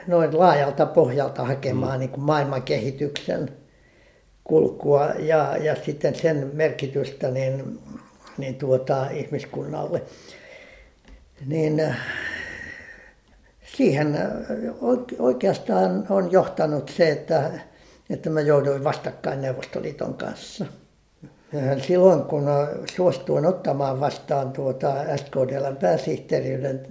noin 0.06 0.38
laajalta 0.38 0.86
pohjalta 0.86 1.44
hakemaan 1.44 1.94
mm. 1.94 1.98
niin 1.98 2.10
kuin 2.10 2.24
maailman 2.24 2.62
kehityksen 2.62 3.48
kulkua 4.44 5.06
ja, 5.06 5.56
ja 5.56 5.76
sitten 5.76 6.14
sen 6.14 6.50
merkitystä 6.52 7.30
niin, 7.30 7.80
niin 8.38 8.54
tuota, 8.54 9.10
ihmiskunnalle. 9.10 10.02
Niin 11.46 11.94
siihen 13.76 14.18
oikeastaan 15.18 16.06
on 16.08 16.32
johtanut 16.32 16.88
se, 16.88 17.10
että, 17.10 17.50
että 18.12 18.30
mä 18.30 18.40
jouduin 18.40 18.84
vastakkain 18.84 19.40
Neuvostoliiton 19.40 20.14
kanssa. 20.14 20.66
Silloin 21.86 22.22
kun 22.22 22.44
suostuin 22.96 23.46
ottamaan 23.46 24.00
vastaan 24.00 24.52
tuota 24.52 24.94
SKDL 25.16 25.74
pääsihteeriyden, 25.80 26.86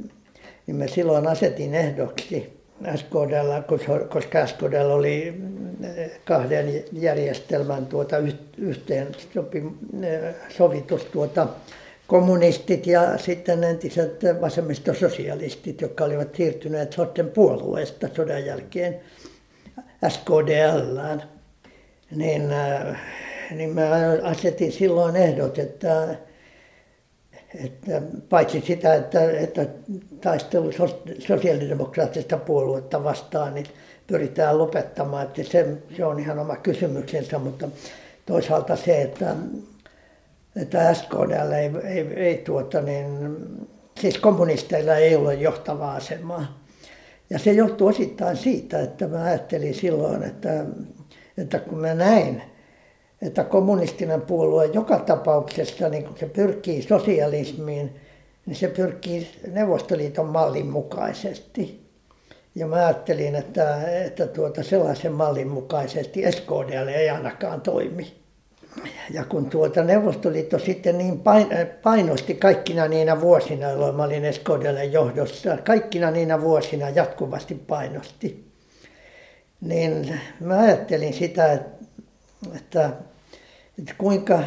niin 0.67 0.75
mä 0.77 0.87
silloin 0.87 1.27
asetin 1.27 1.75
ehdoksi 1.75 2.61
SKDL, 2.95 3.75
koska 4.09 4.47
SKDL 4.47 4.89
oli 4.89 5.41
kahden 6.25 6.83
järjestelmän 6.91 7.85
tuota 7.85 8.15
yhteen 8.57 9.07
sovitus 10.49 11.05
tuota 11.05 11.47
kommunistit 12.07 12.87
ja 12.87 13.17
sitten 13.17 13.63
entiset 13.63 14.23
vasemmistososialistit, 14.41 15.81
jotka 15.81 16.03
olivat 16.03 16.35
siirtyneet 16.35 16.93
soten 16.93 17.29
puolueesta 17.29 18.07
sodan 18.15 18.45
jälkeen 18.45 18.99
SKDLään. 20.09 21.23
Niin, 22.15 22.51
äh, 22.51 23.01
niin 23.51 23.69
mä 23.69 23.89
asetin 24.23 24.71
silloin 24.71 25.15
ehdot, 25.15 25.59
että, 25.59 26.15
että 27.65 28.01
paitsi 28.29 28.63
sitä, 28.67 28.95
että, 28.95 29.31
että 29.31 29.65
taistelu 30.21 30.71
sosiaalidemokraattista 31.27 32.37
puoluetta 32.37 33.03
vastaan, 33.03 33.53
niin 33.55 33.65
pyritään 34.07 34.57
lopettamaan, 34.57 35.23
että 35.23 35.43
se, 35.43 35.77
se 35.97 36.05
on 36.05 36.19
ihan 36.19 36.39
oma 36.39 36.55
kysymyksensä, 36.55 37.39
mutta 37.39 37.67
toisaalta 38.25 38.75
se, 38.75 39.01
että 39.01 39.35
että 40.55 40.93
SKDL 40.93 41.51
ei, 41.51 41.71
ei, 41.83 42.13
ei 42.15 42.37
tuota 42.37 42.81
niin, 42.81 43.37
siis 43.99 44.17
kommunisteilla 44.17 44.95
ei 44.95 45.15
ole 45.15 45.33
johtavaa 45.33 45.95
asemaa. 45.95 46.60
Ja 47.31 47.39
se 47.39 47.51
johtuu 47.51 47.87
osittain 47.87 48.37
siitä, 48.37 48.79
että 48.79 49.07
mä 49.07 49.23
ajattelin 49.23 49.73
silloin, 49.73 50.23
että, 50.23 50.65
että 51.37 51.59
kun 51.59 51.77
mä 51.77 51.93
näin, 51.93 52.41
että 53.21 53.43
kommunistinen 53.43 54.21
puolue 54.21 54.65
joka 54.65 54.99
tapauksessa, 54.99 55.89
niin 55.89 56.03
kun 56.03 56.17
se 56.17 56.25
pyrkii 56.25 56.81
sosialismiin, 56.81 57.95
niin 58.45 58.55
se 58.55 58.67
pyrkii 58.67 59.27
Neuvostoliiton 59.47 60.25
mallin 60.25 60.67
mukaisesti. 60.67 61.81
Ja 62.55 62.67
mä 62.67 62.75
ajattelin, 62.75 63.35
että, 63.35 63.91
että 64.05 64.27
tuota 64.27 64.63
sellaisen 64.63 65.13
mallin 65.13 65.47
mukaisesti 65.47 66.31
SKDL 66.31 66.87
ei 66.87 67.09
ainakaan 67.09 67.61
toimi 67.61 68.20
ja 69.13 69.25
kun 69.25 69.49
tuota 69.49 69.83
Neuvostoliitto 69.83 70.59
sitten 70.59 70.97
niin 70.97 71.21
painosti 71.83 72.35
kaikkina 72.35 72.87
niinä 72.87 73.21
vuosina, 73.21 73.69
jolloin 73.69 73.95
mä 73.95 74.03
olin 74.03 74.25
Eskodelle 74.25 74.85
johdossa, 74.85 75.57
kaikkina 75.57 76.11
niinä 76.11 76.41
vuosina 76.41 76.89
jatkuvasti 76.89 77.55
painosti, 77.55 78.51
niin 79.61 80.19
mä 80.39 80.59
ajattelin 80.59 81.13
sitä, 81.13 81.51
että, 81.53 82.91
että, 83.79 83.93
kuinka 83.97 84.39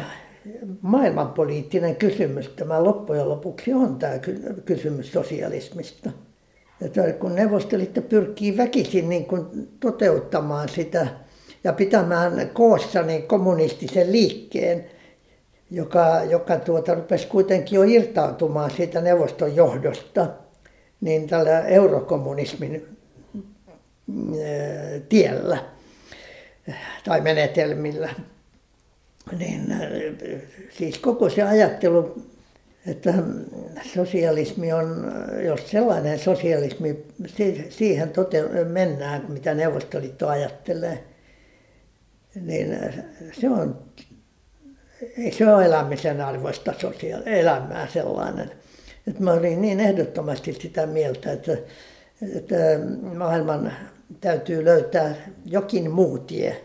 maailmanpoliittinen 0.81 1.95
kysymys 1.95 2.49
tämä 2.49 2.83
loppujen 2.83 3.29
lopuksi 3.29 3.73
on 3.73 3.99
tämä 3.99 4.13
kysymys 4.65 5.11
sosialismista. 5.11 6.11
Että 6.81 7.13
kun 7.13 7.35
Neuvostoliitto 7.35 8.01
pyrkii 8.01 8.57
väkisin 8.57 9.09
niin 9.09 9.25
kuin 9.25 9.69
toteuttamaan 9.79 10.69
sitä 10.69 11.07
ja 11.65 11.73
pitämään 11.73 12.49
koossa 12.53 13.01
niin 13.01 13.23
kommunistisen 13.23 14.11
liikkeen, 14.11 14.85
joka, 15.71 16.23
joka 16.29 16.59
tuota, 16.59 16.93
rupesi 16.95 17.27
kuitenkin 17.27 17.75
jo 17.75 17.83
irtautumaan 17.83 18.71
siitä 18.71 19.01
neuvoston 19.01 19.55
johdosta, 19.55 20.27
niin 21.01 21.27
tällä 21.27 21.61
eurokommunismin 21.61 22.97
tiellä 25.09 25.57
tai 27.05 27.21
menetelmillä. 27.21 28.09
Niin, 29.37 29.61
siis 30.69 30.97
koko 30.97 31.29
se 31.29 31.43
ajattelu, 31.43 32.21
että 32.87 33.13
sosialismi 33.93 34.73
on, 34.73 35.13
jos 35.45 35.71
sellainen 35.71 36.19
sosialismi, 36.19 37.05
siihen 37.69 38.09
tote, 38.09 38.43
mennään, 38.63 39.25
mitä 39.29 39.53
Neuvostoliitto 39.53 40.27
ajattelee– 40.27 41.03
niin 42.41 42.77
se 43.39 43.49
on, 43.49 43.79
ei 45.17 45.31
se 45.31 45.53
ole 45.53 45.65
elämisen 45.65 46.21
arvoista 46.21 46.73
sosiaali- 46.81 47.23
elämää 47.25 47.87
sellainen. 47.87 48.51
Että 49.07 49.23
mä 49.23 49.31
olin 49.33 49.61
niin 49.61 49.79
ehdottomasti 49.79 50.53
sitä 50.53 50.85
mieltä, 50.85 51.31
että, 51.31 51.57
että 52.35 52.55
maailman 53.17 53.73
täytyy 54.21 54.65
löytää 54.65 55.15
jokin 55.45 55.91
muu 55.91 56.17
tie. 56.17 56.61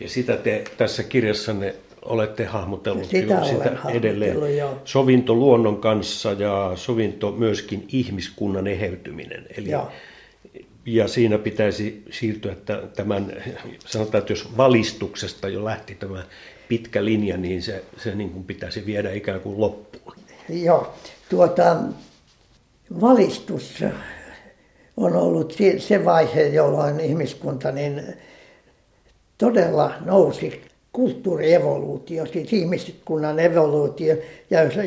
Ja 0.00 0.08
sitä 0.08 0.36
te 0.36 0.64
tässä 0.76 1.02
kirjassanne 1.02 1.74
olette 2.02 2.44
hahmotellut 2.44 3.04
Sitä 3.04 3.34
olen 3.42 3.60
hahmotellut, 3.76 3.96
edelleen. 3.96 4.56
joo. 4.56 4.78
Sovinto 4.84 5.34
luonnon 5.34 5.80
kanssa 5.80 6.32
ja 6.32 6.72
sovinto 6.74 7.32
myöskin 7.32 7.84
ihmiskunnan 7.88 8.66
eheytyminen. 8.66 9.46
Eli, 9.56 9.70
Joo. 9.70 9.90
Ja 10.86 11.08
siinä 11.08 11.38
pitäisi 11.38 12.02
siirtyä 12.10 12.52
että 12.52 12.82
tämän, 12.96 13.32
sanotaan, 13.86 14.18
että 14.18 14.32
jos 14.32 14.56
valistuksesta 14.56 15.48
jo 15.48 15.64
lähti 15.64 15.94
tämä 15.94 16.24
pitkä 16.68 17.04
linja, 17.04 17.36
niin 17.36 17.62
se, 17.62 17.84
se 17.96 18.14
niin 18.14 18.30
kuin 18.30 18.44
pitäisi 18.44 18.86
viedä 18.86 19.12
ikään 19.12 19.40
kuin 19.40 19.60
loppuun. 19.60 20.14
Joo, 20.48 20.94
tuota, 21.28 21.76
valistus 23.00 23.84
on 24.96 25.16
ollut 25.16 25.54
se- 25.78 26.04
vaihe, 26.04 26.46
jolloin 26.46 27.00
ihmiskunta 27.00 27.72
niin 27.72 28.02
todella 29.38 29.94
nousi 30.04 30.62
kulttuurievoluutio, 30.92 32.26
siis 32.26 32.52
ihmiskunnan 32.52 33.40
evoluutio, 33.40 34.16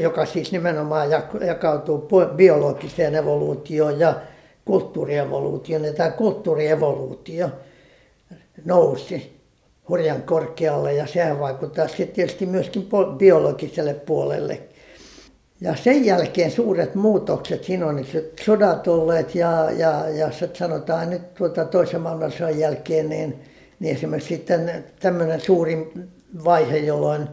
joka 0.02 0.26
siis 0.26 0.52
nimenomaan 0.52 1.10
jak- 1.10 1.46
jakautuu 1.46 2.08
biologiseen 2.36 3.16
evoluutioon 3.16 4.00
ja 4.00 4.16
kulttuurievoluutioon. 4.68 5.84
Ja 5.84 5.94
tämä 5.94 6.12
kulttuurievoluutio 6.12 7.50
nousi 8.66 9.38
hurjan 9.90 10.24
korkealle 10.24 10.94
ja 10.94 11.08
sehän 11.08 11.40
vaikuttaa 11.40 11.88
sitten 11.88 12.08
tietysti 12.08 12.46
myöskin 12.46 12.90
biologiselle 13.18 13.94
puolelle. 13.94 14.60
Ja 15.62 15.76
sen 15.76 16.06
jälkeen 16.06 16.52
suuret 16.52 16.96
muutokset, 16.96 17.64
siinä 17.64 17.88
on 17.88 17.96
nyt 17.96 18.36
sodat 18.42 18.88
olleet 18.88 19.36
ja, 19.36 19.72
ja, 19.72 20.10
ja 20.10 20.30
sanotaan 20.54 21.10
nyt 21.10 21.34
tuota 21.34 21.66
toisen 21.66 22.02
maailmansodan 22.02 22.60
jälkeen, 22.60 23.10
niin, 23.10 23.36
niin 23.80 23.96
esimerkiksi 23.96 24.36
sitten 24.36 24.86
tämmöinen 25.00 25.42
suuri 25.42 25.92
vaihe, 26.44 26.78
jolloin 26.78 27.28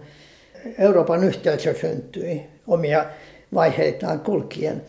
Euroopan 0.78 1.24
yhteisö 1.24 1.74
syntyi 1.80 2.42
omia 2.66 3.06
vaiheitaan 3.54 4.20
kulkien, 4.20 4.82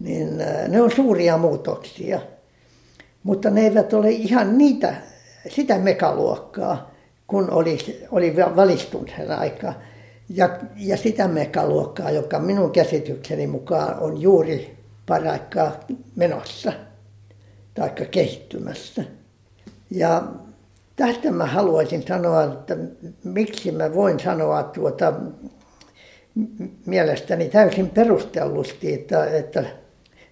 niin 0.00 0.40
äh, 0.40 0.68
ne 0.68 0.82
on 0.82 0.90
suuria 0.90 1.36
muutoksia. 1.36 2.20
Mutta 3.22 3.50
ne 3.50 3.60
eivät 3.60 3.92
ole 3.92 4.10
ihan 4.10 4.58
niitä, 4.58 4.94
sitä 5.48 5.78
mekaluokkaa, 5.78 6.90
kun 7.26 7.50
oli, 7.50 7.78
oli 8.10 8.36
valistumisen 8.36 9.30
aika. 9.30 9.74
Ja, 10.28 10.58
ja 10.76 10.96
sitä 10.96 11.28
mekaluokkaa, 11.28 12.10
joka 12.10 12.38
minun 12.38 12.70
käsitykseni 12.70 13.46
mukaan 13.46 13.98
on 14.00 14.20
juuri 14.20 14.76
paraikaa 15.06 15.80
menossa 16.16 16.72
tai 17.74 17.90
kehittymässä. 18.10 19.04
Ja 19.90 20.22
tästä 20.96 21.30
mä 21.30 21.46
haluaisin 21.46 22.04
sanoa, 22.08 22.44
että 22.44 22.76
miksi 23.24 23.72
mä 23.72 23.94
voin 23.94 24.20
sanoa 24.20 24.62
tuota, 24.62 25.12
mielestäni 26.86 27.48
täysin 27.48 27.90
perustellusti, 27.90 28.94
että, 28.94 29.24
että, 29.24 29.64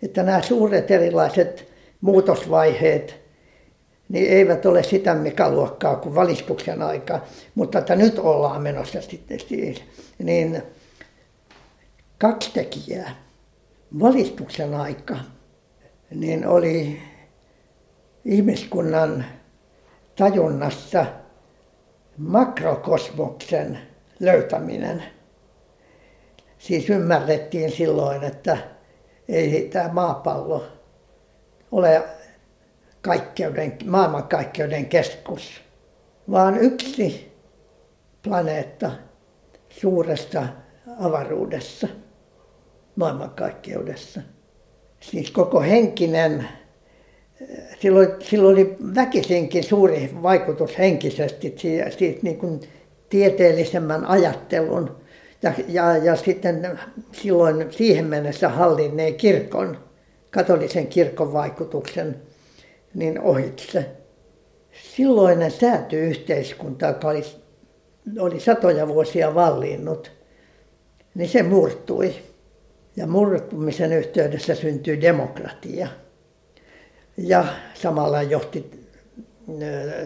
että 0.02 0.22
nämä 0.22 0.42
suuret 0.42 0.90
erilaiset 0.90 1.72
muutosvaiheet 2.00 3.28
niin 4.08 4.30
eivät 4.30 4.66
ole 4.66 4.82
sitä 4.82 5.14
mekaluokkaa 5.14 5.96
kuin 5.96 6.14
valistuksen 6.14 6.82
aika, 6.82 7.20
mutta 7.54 7.78
että 7.78 7.96
nyt 7.96 8.18
ollaan 8.18 8.62
menossa 8.62 9.02
sitten 9.02 9.40
siis, 9.40 9.82
niin 10.18 10.62
kaksi 12.18 12.50
tekijää. 12.54 13.10
Valistuksen 14.00 14.74
aika 14.74 15.16
niin 16.14 16.46
oli 16.46 17.00
ihmiskunnan 18.24 19.24
tajunnassa 20.16 21.06
makrokosmoksen 22.16 23.78
löytäminen. 24.20 25.02
Siis 26.58 26.90
ymmärrettiin 26.90 27.72
silloin, 27.72 28.24
että 28.24 28.58
ei 29.28 29.68
tämä 29.72 29.88
maapallo 29.92 30.66
ole 31.72 32.02
kaikkeuden, 33.02 33.76
maailmankaikkeuden 33.84 34.86
keskus, 34.86 35.60
vaan 36.30 36.58
yksi 36.58 37.32
planeetta 38.22 38.90
suuressa 39.68 40.46
avaruudessa, 41.00 41.88
maailmankaikkeudessa. 42.96 44.20
Siis 45.00 45.30
koko 45.30 45.60
henkinen, 45.60 46.48
silloin, 47.80 48.08
silloin 48.20 48.52
oli 48.52 48.76
väkisinkin 48.94 49.64
suuri 49.64 50.10
vaikutus 50.22 50.78
henkisesti 50.78 51.54
siitä, 51.56 51.90
siitä 51.90 52.20
niin 52.22 52.38
kuin 52.38 52.60
tieteellisemmän 53.08 54.04
ajattelun 54.04 54.96
ja, 55.42 55.52
ja, 55.68 55.96
ja 55.96 56.16
sitten 56.16 56.78
silloin 57.12 57.72
siihen 57.72 58.04
mennessä 58.04 58.48
hallinneen 58.48 59.14
kirkon, 59.14 59.78
katolisen 60.30 60.86
kirkon 60.86 61.32
vaikutuksen 61.32 62.22
niin 62.94 63.20
ohitse. 63.20 63.86
Silloinen 64.96 65.50
säätyyhteiskunta, 65.50 66.86
joka 66.86 67.08
oli, 67.08 67.24
oli 68.18 68.40
satoja 68.40 68.88
vuosia 68.88 69.34
vallinnut, 69.34 70.12
niin 71.14 71.28
se 71.28 71.42
murtui. 71.42 72.14
Ja 72.96 73.06
murtumisen 73.06 73.92
yhteydessä 73.92 74.54
syntyi 74.54 75.00
demokratia. 75.00 75.88
Ja 77.16 77.44
samalla 77.74 78.22
johti 78.22 78.88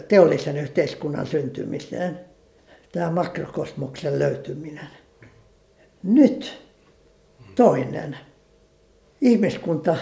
teollisen 0.08 0.56
yhteiskunnan 0.56 1.26
syntymiseen 1.26 2.20
tämä 2.92 3.10
makrokosmoksen 3.10 4.18
löytyminen. 4.18 5.01
Nyt 6.02 6.62
toinen. 7.54 8.16
Ihmiskunta 9.20 9.96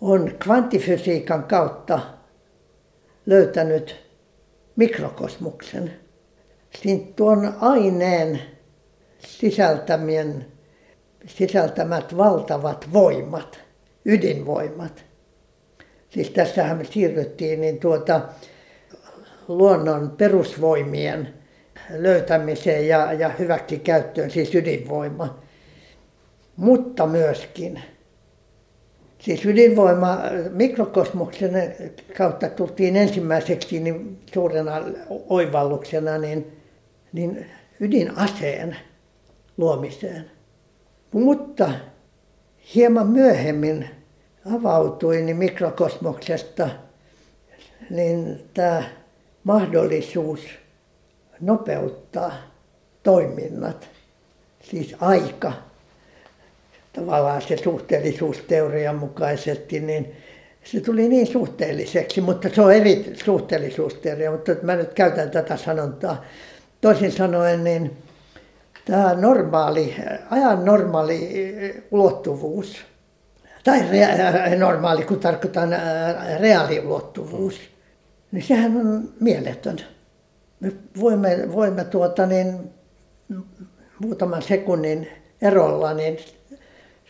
on 0.00 0.34
kvanttifysiikan 0.44 1.44
kautta 1.44 2.00
löytänyt 3.26 3.96
mikrokosmoksen. 4.76 5.92
Siinä 6.82 7.04
tuon 7.16 7.54
aineen 7.60 8.40
sisältämien, 9.18 10.46
sisältämät 11.26 12.16
valtavat 12.16 12.92
voimat, 12.92 13.60
ydinvoimat. 14.04 15.04
Siis 16.10 16.30
tässähän 16.30 16.76
me 16.76 16.84
siirryttiin 16.84 17.60
niin 17.60 17.80
tuota, 17.80 18.20
luonnon 19.48 20.10
perusvoimien 20.10 21.34
löytämiseen 21.90 22.88
ja, 22.88 23.12
ja 23.12 23.28
hyväksi 23.28 23.78
käyttöön, 23.78 24.30
siis 24.30 24.54
ydinvoima. 24.54 25.38
Mutta 26.56 27.06
myöskin 27.06 27.82
Siis 29.18 29.46
ydinvoima 29.46 30.18
mikrokosmoksen 30.50 31.74
kautta 32.16 32.48
tultiin 32.48 32.96
ensimmäiseksi 32.96 33.80
niin 33.80 34.18
suurena 34.34 34.72
oivalluksena 35.28 36.18
niin, 36.18 36.52
niin 37.12 37.46
ydinaseen 37.80 38.76
luomiseen. 39.56 40.30
Mutta 41.12 41.70
hieman 42.74 43.06
myöhemmin 43.06 43.88
avautui 44.54 45.22
niin 45.22 45.36
mikrokosmoksesta 45.36 46.68
niin 47.90 48.44
tämä 48.54 48.82
mahdollisuus 49.44 50.40
nopeuttaa 51.40 52.32
toiminnat, 53.02 53.88
siis 54.60 54.96
aika 55.00 55.52
tavallaan 56.92 57.42
se 57.42 57.56
suhteellisuusteorian 57.56 58.96
mukaisesti, 58.96 59.80
niin 59.80 60.12
se 60.64 60.80
tuli 60.80 61.08
niin 61.08 61.26
suhteelliseksi, 61.26 62.20
mutta 62.20 62.48
se 62.54 62.62
on 62.62 62.72
eri 62.72 63.12
suhteellisuusteoria, 63.24 64.30
mutta 64.30 64.52
mä 64.62 64.76
nyt 64.76 64.94
käytän 64.94 65.30
tätä 65.30 65.56
sanontaa. 65.56 66.24
Toisin 66.80 67.12
sanoen, 67.12 67.64
niin 67.64 67.96
tämä 68.84 69.14
normaali, 69.14 69.96
ajan 70.30 70.64
normaali 70.64 71.30
ulottuvuus, 71.90 72.76
tai 73.64 73.80
rea- 73.80 74.56
normaali, 74.58 75.04
kun 75.04 75.20
tarkoitan 75.20 75.76
reaaliulottuvuus, 76.40 77.60
niin 78.32 78.42
sehän 78.42 78.76
on 78.76 79.08
mieletön. 79.20 79.76
Me 80.60 80.72
voimme, 81.00 81.52
voimme 81.52 81.84
tuota 81.84 82.26
niin, 82.26 82.70
muutaman 83.98 84.42
sekunnin 84.42 85.08
erolla 85.42 85.94
niin 85.94 86.18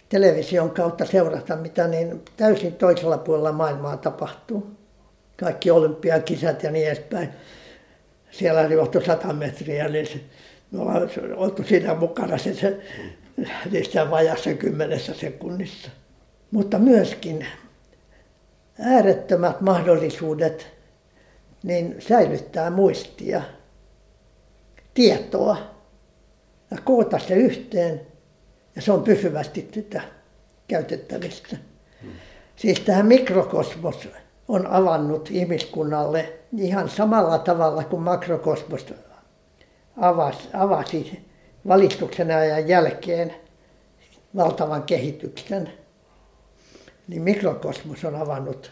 television 0.09 0.71
kautta 0.71 1.05
seurata, 1.05 1.57
mitä 1.57 1.89
niin 1.89 2.23
täysin 2.37 2.73
toisella 2.73 3.19
puolella 3.19 3.53
maailmaa 3.53 3.97
tapahtuu. 3.97 4.71
Kaikki 5.37 5.71
olympiakisat 5.71 6.63
ja 6.63 6.71
niin 6.71 6.87
edespäin. 6.87 7.29
siellä 8.31 8.61
oli 8.61 9.05
100 9.07 9.33
metriä, 9.33 9.89
niin 9.89 10.07
se, 10.07 10.21
me 10.71 10.81
ollaan 10.81 11.11
oltu 11.37 11.63
siinä 11.63 11.95
mukana 11.95 12.39
se, 12.39 12.55
se 12.55 12.81
niistä 13.71 14.11
vajassa 14.11 14.55
kymmenessä 14.55 15.15
sekunnissa. 15.15 15.91
Mutta 16.51 16.79
myöskin 16.79 17.47
äärettömät 18.81 19.61
mahdollisuudet 19.61 20.76
niin 21.67 21.97
säilyttää 21.99 22.71
muistia, 22.71 23.43
tietoa 24.95 25.57
ja 26.71 26.77
koota 26.85 27.19
se 27.19 27.35
yhteen 27.35 28.01
ja 28.77 28.83
se 28.83 28.93
on 28.93 29.03
pysyvästi 29.03 29.71
sitä 29.75 30.03
käytettävissä. 30.69 31.57
Siis 32.57 32.81
tämä 32.81 33.03
mikrokosmos 33.03 34.09
on 34.49 34.67
avannut 34.67 35.29
ihmiskunnalle 35.31 36.33
ihan 36.59 36.89
samalla 36.89 37.39
tavalla 37.39 37.85
kuin 37.85 38.03
makrokosmos 38.03 38.87
avasi, 39.97 40.49
avasi 40.53 41.29
valistuksen 41.69 42.31
ajan 42.31 42.69
jälkeen 42.69 43.35
valtavan 44.37 44.83
kehityksen. 44.83 45.73
Niin 47.09 47.23
mikrokosmos 47.23 48.05
on 48.05 48.17
avannut, 48.17 48.71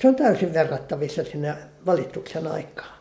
se 0.00 0.08
on 0.08 0.16
täysin 0.16 0.54
verrattavissa 0.54 1.24
sinne 1.24 1.54
valituksen 1.86 2.46
aikaan. 2.46 3.00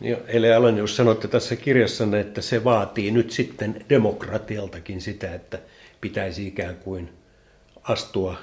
Niin, 0.00 0.16
eli 0.26 0.52
Alan, 0.52 0.78
jos 0.78 0.96
sanotte 0.96 1.28
tässä 1.28 1.56
kirjassanne, 1.56 2.20
että 2.20 2.40
se 2.40 2.64
vaatii 2.64 3.10
nyt 3.10 3.30
sitten 3.30 3.84
demokratialtakin 3.88 5.00
sitä, 5.00 5.34
että 5.34 5.58
pitäisi 6.00 6.46
ikään 6.46 6.76
kuin 6.76 7.12
astua 7.82 8.36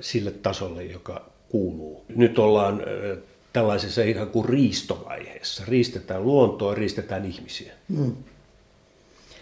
sille 0.00 0.30
tasolle, 0.30 0.84
joka 0.84 1.30
kuuluu. 1.48 2.04
Nyt 2.08 2.38
ollaan 2.38 2.82
tällaisessa 3.52 4.02
ihan 4.02 4.30
kuin 4.30 4.48
riistovaiheessa. 4.48 5.64
Riistetään 5.68 6.24
luontoa, 6.24 6.74
riistetään 6.74 7.24
ihmisiä. 7.24 7.72
Mm. 7.88 8.16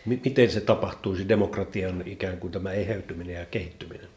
Miten 0.05 0.51
se 0.51 0.61
tapahtuisi 0.61 1.29
demokratian 1.29 2.03
ikään 2.07 2.39
kuin 2.39 2.53
tämä 2.53 2.73
eheytyminen 2.73 3.35
ja 3.35 3.47
kehittyminen? 3.47 4.12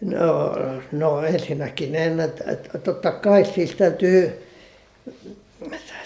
No, 0.00 0.54
no 0.92 1.22
ensinnäkin, 1.22 1.94
en, 1.94 2.20
että, 2.20 2.44
että, 2.50 2.78
totta 2.78 3.12
kai 3.12 3.44
siis 3.44 3.74
täytyy, 3.74 4.46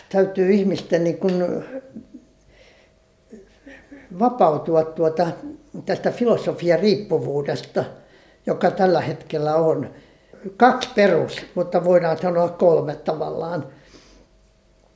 täytyy 0.09 0.53
ihmisten 0.53 1.05
niin 1.05 1.19
kuin 1.19 1.45
vapautua 4.19 4.85
tuota, 4.85 5.27
tästä 5.87 6.11
filosofian 6.11 6.81
riippuvuudesta, 6.81 7.85
joka 8.47 8.71
tällä 8.71 9.01
hetkellä 9.01 9.55
on. 9.55 9.91
Kaksi 10.57 10.89
perus, 10.95 11.41
mutta 11.55 11.85
voidaan 11.85 12.19
sanoa 12.19 12.49
kolme 12.49 12.97
tavallaan, 12.97 13.67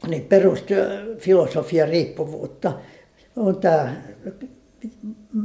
niin 0.06 0.24
perusfilosofian 0.24 1.88
riippuvuutta 1.88 2.72
on 3.36 3.60
tämä 3.60 3.94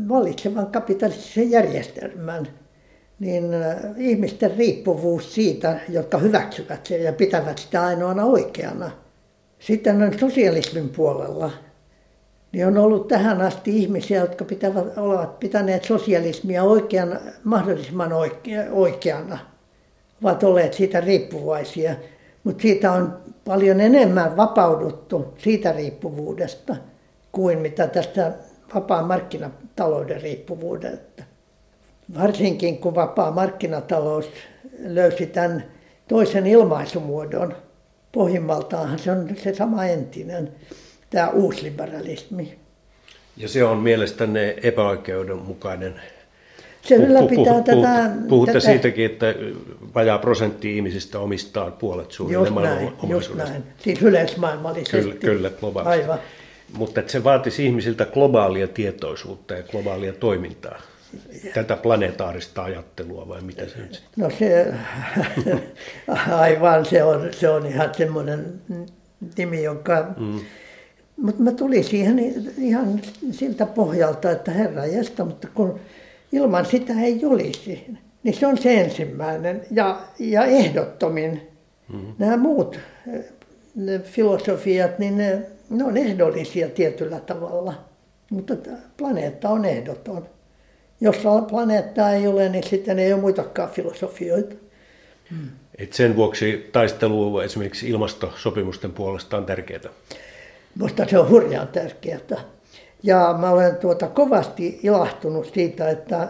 valitsevan 0.09 0.67
kapitalistisen 0.67 1.51
järjestelmän 1.51 2.47
niin 3.19 3.53
äh, 3.53 3.77
ihmisten 3.97 4.57
riippuvuus 4.57 5.35
siitä, 5.35 5.79
jotka 5.89 6.17
hyväksyvät 6.17 6.85
sen 6.85 7.03
ja 7.03 7.13
pitävät 7.13 7.57
sitä 7.57 7.83
ainoana 7.83 8.25
oikeana. 8.25 8.91
Sitten 9.59 10.19
sosialismin 10.19 10.89
puolella, 10.89 11.51
niin 12.51 12.67
on 12.67 12.77
ollut 12.77 13.07
tähän 13.07 13.41
asti 13.41 13.77
ihmisiä, 13.77 14.19
jotka 14.19 14.45
pitävät, 14.45 14.97
ovat 14.97 15.39
pitäneet 15.39 15.83
sosialismia 15.83 16.63
oikeana, 16.63 17.19
mahdollisimman 17.43 18.11
oikeana, 18.71 19.39
ovat 20.23 20.43
olleet 20.43 20.73
siitä 20.73 21.01
riippuvaisia. 21.01 21.95
Mutta 22.43 22.61
siitä 22.61 22.91
on 22.91 23.19
paljon 23.45 23.79
enemmän 23.79 24.37
vapauduttu 24.37 25.33
siitä 25.37 25.71
riippuvuudesta 25.71 26.75
kuin 27.31 27.59
mitä 27.59 27.87
tästä 27.87 28.33
vapaan 28.75 29.05
markkinatalouden 29.05 30.21
riippuvuudesta. 30.21 31.23
Varsinkin 32.17 32.77
kun 32.77 32.95
vapaa 32.95 33.31
markkinatalous 33.31 34.29
löysi 34.79 35.25
tämän 35.25 35.63
toisen 36.07 36.47
ilmaisumuodon, 36.47 37.55
pohjimmaltaan 38.11 38.99
se 38.99 39.11
on 39.11 39.29
se 39.43 39.53
sama 39.55 39.85
entinen, 39.85 40.51
tämä 41.09 41.29
uusliberalismi. 41.29 42.59
Ja 43.37 43.49
se 43.49 43.63
on 43.63 43.77
mielestäni 43.77 44.55
epäoikeudenmukainen. 44.63 46.01
Se 46.81 46.95
ylläpitää 46.95 47.53
puh, 47.53 47.63
puh, 47.63 47.63
tätä... 47.63 48.09
Puhutte 48.29 48.53
tätä... 48.53 48.65
siitäkin, 48.65 49.05
että 49.05 49.25
vajaa 49.95 50.17
prosentti 50.17 50.75
ihmisistä 50.75 51.19
omistaa 51.19 51.71
puolet 51.71 52.11
suunnilleen 52.11 52.53
just 52.53 52.61
näin, 52.61 53.09
just 53.09 53.35
näin. 53.35 53.63
Siis 53.77 54.01
yleismaailmallisesti. 54.01 55.01
Kyllä, 55.01 55.15
kyllä 55.19 55.49
globaalisti. 55.49 56.01
Aivan. 56.01 56.19
Mutta 56.73 56.99
että 56.99 57.11
se 57.11 57.23
vaatisi 57.23 57.65
ihmisiltä 57.65 58.05
globaalia 58.05 58.67
tietoisuutta 58.67 59.53
ja 59.53 59.63
globaalia 59.63 60.13
toimintaa. 60.13 60.81
Tätä 61.53 61.75
planetaarista 61.75 62.63
ajattelua 62.63 63.27
vai 63.27 63.41
mitä 63.41 63.67
se 63.67 63.77
nyt 63.77 64.03
No 64.17 64.29
se, 64.39 64.73
aivan, 66.31 66.85
se 66.85 67.03
on, 67.03 67.33
se 67.33 67.49
on 67.49 67.65
ihan 67.65 67.95
semmoinen 67.95 68.61
nimi, 69.37 69.63
jonka... 69.63 70.13
Mm. 70.17 70.39
Mutta 71.17 71.43
mä 71.43 71.51
tulin 71.51 71.83
siihen 71.83 72.19
ihan 72.57 73.01
siltä 73.31 73.65
pohjalta, 73.65 74.31
että 74.31 74.51
herra 74.51 74.85
jästä, 74.85 75.25
mutta 75.25 75.47
kun 75.53 75.79
ilman 76.31 76.65
sitä 76.65 76.93
ei 77.01 77.25
olisi, 77.25 77.87
niin 78.23 78.35
se 78.35 78.47
on 78.47 78.57
se 78.57 78.81
ensimmäinen 78.81 79.61
ja, 79.71 80.01
ja 80.19 80.45
ehdottomin. 80.45 81.41
Mm. 81.93 82.15
Nämä 82.17 82.37
muut 82.37 82.79
ne 83.75 83.99
filosofiat, 83.99 84.99
niin 84.99 85.17
ne, 85.17 85.41
ne 85.69 85.83
on 85.83 85.97
ehdollisia 85.97 86.69
tietyllä 86.69 87.19
tavalla, 87.19 87.73
mutta 88.29 88.53
planeetta 88.97 89.49
on 89.49 89.65
ehdoton. 89.65 90.25
Jos 91.01 91.17
planeettaa 91.49 92.11
ei 92.11 92.27
ole, 92.27 92.49
niin 92.49 92.63
sitten 92.63 92.99
ei 92.99 93.13
ole 93.13 93.21
muitakaan 93.21 93.69
filosofioita. 93.69 94.55
Hmm. 95.29 95.49
Et 95.77 95.93
sen 95.93 96.15
vuoksi 96.15 96.69
taistelu 96.71 97.39
esimerkiksi 97.39 97.89
ilmastosopimusten 97.89 98.91
puolesta 98.91 99.37
on 99.37 99.45
tärkeää. 99.45 99.81
Minusta 100.75 101.05
se 101.09 101.19
on 101.19 101.29
hurjaan 101.29 101.67
tärkeää. 101.67 102.19
Ja 103.03 103.35
mä 103.39 103.49
olen 103.49 103.75
tuota 103.75 104.07
kovasti 104.07 104.79
ilahtunut 104.83 105.53
siitä, 105.53 105.89
että, 105.89 106.27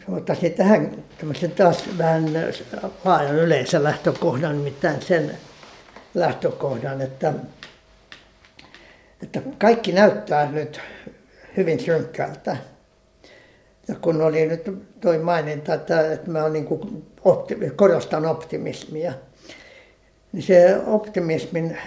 Ottaisin 0.10 0.54
tähän 0.54 0.92
taas 1.56 1.98
vähän 1.98 2.34
laajan 3.06 3.36
yleensä 3.36 3.84
lähtökohdan, 3.84 4.58
nimittäin 4.58 5.02
sen 5.02 5.38
lähtökohdan, 6.14 7.02
että, 7.02 7.34
että 9.24 9.42
kaikki 9.58 9.92
näyttää 9.92 10.52
nyt 10.52 10.82
hyvin 11.58 11.80
synkkältä. 11.80 12.58
Ja 13.88 13.96
kun 13.96 14.22
oli 14.22 14.46
nyt 14.46 14.62
toi 15.02 15.18
maininta, 15.18 15.74
että, 15.74 16.12
että 16.12 16.32
mä 16.32 16.50
niin 16.50 16.66
kuin 16.66 17.12
optimi, 17.24 17.70
korostan 17.70 18.26
optimismia, 18.26 19.14
niin 20.32 20.44
se 20.44 20.78
optimismin 20.86 21.78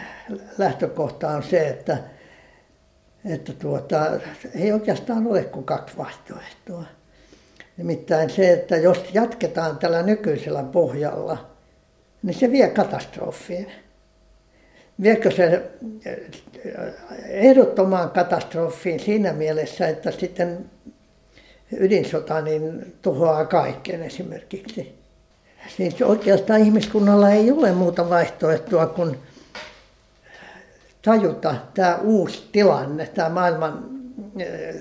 lähtökohta 0.59 1.29
on 1.29 1.43
se, 1.43 1.69
että 1.69 1.99
että 3.25 3.53
tuota, 3.53 4.11
ei 4.55 4.73
oikeastaan 4.73 5.27
ole 5.27 5.45
kuin 5.45 5.65
kaksi 5.65 5.97
vaihtoehtoa. 5.97 6.85
Nimittäin 7.77 8.31
se, 8.31 8.53
että 8.53 8.77
jos 8.77 9.05
jatketaan 9.15 9.79
tällä 9.79 10.03
nykyisellä 10.03 10.63
pohjalla, 10.63 11.51
niin 12.23 12.35
se 12.35 12.51
vie 12.51 12.69
katastrofiin. 12.69 13.73
Viekö 15.03 15.31
se 15.31 15.71
eh, 16.05 16.19
ehdottomaan 17.29 18.11
katastrofiin 18.11 19.01
siinä 19.01 19.33
mielessä, 19.33 19.89
että 19.89 20.11
sitten 20.11 20.71
ydinsota 21.73 22.41
niin 22.41 22.97
tuhoaa 23.03 23.45
kaiken 23.45 24.03
esimerkiksi. 24.03 24.99
Siis 25.77 26.03
oikeastaan 26.03 26.61
ihmiskunnalla 26.61 27.31
ei 27.31 27.51
ole 27.51 27.73
muuta 27.73 28.11
vaihtoehtoa 28.11 28.87
kuin 28.87 29.19
tajuta 31.03 31.55
tämä 31.75 31.97
uusi 31.97 32.49
tilanne, 32.53 33.07
tämä 33.07 33.29
maailman 33.29 33.91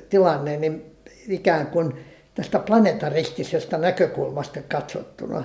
tilanne, 0.09 0.57
niin 0.57 0.95
ikään 1.27 1.67
kuin 1.67 1.93
tästä 2.36 2.59
planetaristisesta 2.59 3.77
näkökulmasta 3.77 4.59
katsottuna. 4.69 5.43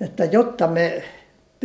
Että 0.00 0.24
jotta 0.24 0.68
me 0.68 1.02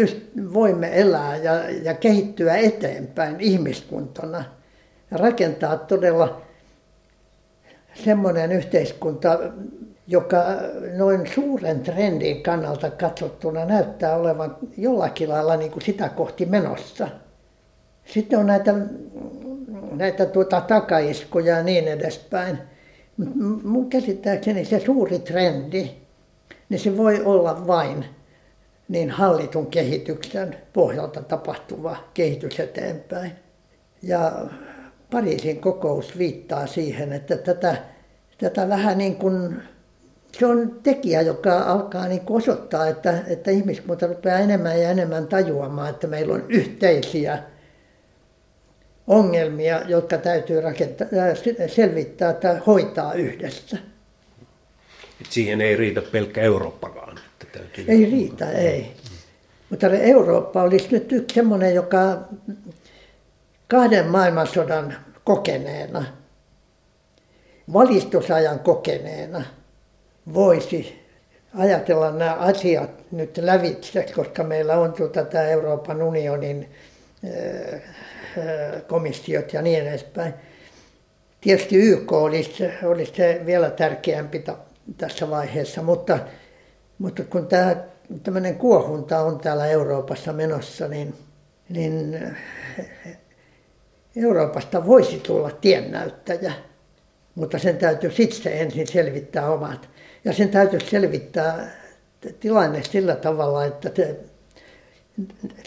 pyst- 0.01 0.53
voimme 0.53 0.99
elää 0.99 1.37
ja, 1.37 1.69
ja 1.69 1.93
kehittyä 1.93 2.57
eteenpäin 2.57 3.35
ihmiskuntana 3.39 4.43
ja 5.11 5.17
rakentaa 5.17 5.77
todella 5.77 6.41
semmoinen 7.93 8.51
yhteiskunta, 8.51 9.39
joka 10.07 10.43
noin 10.97 11.27
suuren 11.35 11.81
trendin 11.81 12.43
kannalta 12.43 12.91
katsottuna 12.91 13.65
näyttää 13.65 14.17
olevan 14.17 14.57
jollakin 14.77 15.29
lailla 15.29 15.55
niin 15.55 15.71
kuin 15.71 15.83
sitä 15.83 16.09
kohti 16.09 16.45
menossa. 16.45 17.07
Sitten 18.05 18.39
on 18.39 18.47
näitä, 18.47 18.73
näitä 19.91 20.25
tuota, 20.25 20.61
takaiskuja 20.61 21.57
ja 21.57 21.63
niin 21.63 21.87
edespäin. 21.87 22.59
Mun 23.63 23.89
käsittääkseni 23.89 24.65
se 24.65 24.80
suuri 24.80 25.20
trendi, 25.20 25.91
niin 26.70 26.80
se 26.80 26.97
voi 26.97 27.22
olla 27.26 27.68
vain 27.68 28.05
niin 28.88 29.09
hallitun 29.09 29.68
kehityksen 29.68 30.57
pohjalta 30.74 31.22
tapahtuva 31.22 31.97
kehitys 32.13 32.59
eteenpäin. 32.59 33.32
Ja 34.01 34.47
Pariisin 35.11 35.61
kokous 35.61 36.18
viittaa 36.18 36.68
siihen, 36.68 37.13
että 37.13 37.38
tätä, 37.38 37.78
tätä 38.38 38.70
vähän 38.70 38.97
niin 38.97 39.15
kuin, 39.15 39.61
se 40.39 40.45
on 40.45 40.80
tekijä, 40.84 41.22
joka 41.22 41.59
alkaa 41.59 42.07
niin 42.07 42.22
osoittaa, 42.30 42.88
että, 42.88 43.24
että 43.28 43.51
ihmiskunta 43.51 44.07
rupeaa 44.07 44.39
enemmän 44.39 44.82
ja 44.82 44.89
enemmän 44.89 45.28
tajuamaan, 45.28 45.89
että 45.89 46.07
meillä 46.07 46.34
on 46.34 46.43
yhteisiä 46.49 47.43
ongelmia, 49.07 49.81
jotka 49.87 50.17
täytyy 50.17 50.61
rakentaa, 50.61 51.07
äh, 51.17 51.69
selvittää 51.69 52.33
tai 52.33 52.59
hoitaa 52.67 53.13
yhdessä. 53.13 53.77
Et 55.21 55.27
siihen 55.29 55.61
ei 55.61 55.75
riitä 55.75 56.01
pelkkä 56.01 56.41
Eurooppakaan. 56.41 57.17
Että 57.17 57.59
täytyy... 57.59 57.85
Ei 57.87 58.05
riitä, 58.05 58.51
ei. 58.51 58.91
Mutta 59.69 59.87
Eurooppa 59.87 60.63
olisi 60.63 60.87
nyt 60.91 61.11
yksi 61.11 61.35
semmoinen, 61.35 61.75
joka 61.75 62.19
kahden 63.67 64.07
maailmansodan 64.07 64.95
kokeneena, 65.23 66.05
valistusajan 67.73 68.59
kokeneena 68.59 69.43
voisi 70.33 71.07
ajatella 71.57 72.11
nämä 72.11 72.33
asiat 72.33 72.89
nyt 73.11 73.37
lävitse, 73.37 74.05
koska 74.15 74.43
meillä 74.43 74.77
on 74.77 74.93
tuota 74.93 75.25
tämä 75.25 75.43
Euroopan 75.43 76.01
unionin 76.01 76.69
komissiot 78.88 79.53
ja 79.53 79.61
niin 79.61 79.88
edespäin. 79.88 80.34
Tietysti 81.41 81.76
YK 81.76 82.11
olisi, 82.11 82.63
olisi 82.84 83.13
se 83.15 83.41
vielä 83.45 83.70
tärkeämpi 83.70 84.43
tässä 84.97 85.30
vaiheessa, 85.30 85.82
mutta, 85.82 86.20
mutta 86.97 87.24
kun 87.24 87.47
tämä 87.47 87.76
tämmöinen 88.24 88.55
kuohunta 88.55 89.20
on 89.20 89.39
täällä 89.39 89.65
Euroopassa 89.65 90.34
menossa, 90.34 90.88
niin, 90.88 91.13
niin 91.70 92.20
Euroopasta 94.15 94.86
voisi 94.86 95.20
tulla 95.20 95.51
tiennäyttäjä, 95.51 96.53
mutta 97.36 97.59
sen 97.59 97.78
täytyy 97.78 98.11
itse 98.20 98.61
ensin 98.61 98.88
selvittää 98.88 99.49
omat. 99.49 99.89
Ja 100.26 100.34
sen 100.34 100.49
täytyy 100.49 100.80
selvittää 100.80 101.72
tilanne 102.39 102.84
sillä 102.84 103.15
tavalla, 103.15 103.65
että 103.65 103.89
te, 103.89 104.15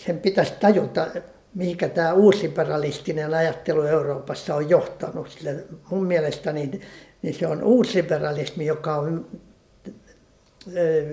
sen 0.07 0.19
pitäisi 0.19 0.53
tajuta, 0.61 1.07
mihinkä 1.55 1.89
tämä 1.89 2.13
uusliberalistinen 2.13 3.35
ajattelu 3.35 3.83
Euroopassa 3.83 4.55
on 4.55 4.71
johtanut. 4.71 5.31
Sillä 5.31 5.51
mun 5.91 6.07
mielestäni 6.07 6.81
niin 7.23 7.35
se 7.35 7.47
on 7.47 7.63
uusliberalismi, 7.63 8.67
joka 8.67 8.95
on 8.95 9.27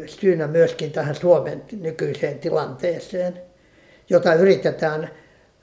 syynä 0.05 0.47
myöskin 0.47 0.91
tähän 0.91 1.15
Suomen 1.15 1.63
nykyiseen 1.79 2.39
tilanteeseen, 2.39 3.41
jota 4.09 4.33
yritetään 4.33 5.09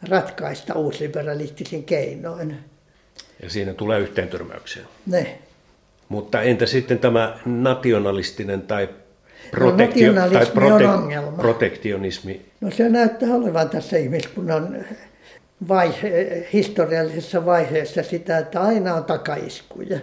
ratkaista 0.09 0.75
uusliberalistisin 0.75 1.85
keinoin. 1.85 2.59
Ja 3.43 3.51
siinä 3.51 3.75
tulee 3.75 4.01
yhteentörmäyksiä. 4.01 4.83
Ne. 5.07 5.39
Mutta 6.09 6.43
entä 6.43 6.67
sitten 6.67 6.99
tämä 6.99 7.39
nationalistinen 7.47 8.63
tai, 8.63 8.89
protektio, 9.51 10.13
no, 10.13 10.31
tai 10.31 10.45
prote- 10.45 11.37
protektionismi? 11.37 12.47
No 12.61 12.71
se 12.71 12.89
näyttää 12.89 13.35
olevan 13.35 13.71
tässä 13.71 13.97
ihmiskunnan 13.97 14.85
vaihe, 15.69 16.49
historiallisessa 16.53 17.47
vaiheessa 17.47 18.03
sitä, 18.03 18.39
että 18.39 18.61
aina 18.61 18.95
on 18.95 19.05
takaiskuja 19.05 19.99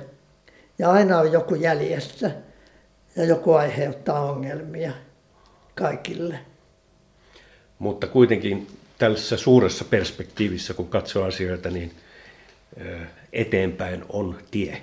ja 0.79 0.91
aina 0.91 1.17
on 1.19 1.31
joku 1.31 1.55
jäljessä 1.55 2.31
ja 3.15 3.23
joku 3.25 3.53
aiheuttaa 3.53 4.31
ongelmia 4.31 4.91
kaikille. 5.75 6.39
Mutta 7.79 8.07
kuitenkin 8.07 8.67
tällaisessa 8.97 9.37
suuressa 9.37 9.85
perspektiivissä, 9.85 10.73
kun 10.73 10.87
katsoo 10.87 11.25
asioita, 11.25 11.69
niin 11.69 11.91
eteenpäin 13.33 14.05
on 14.09 14.37
tie. 14.51 14.81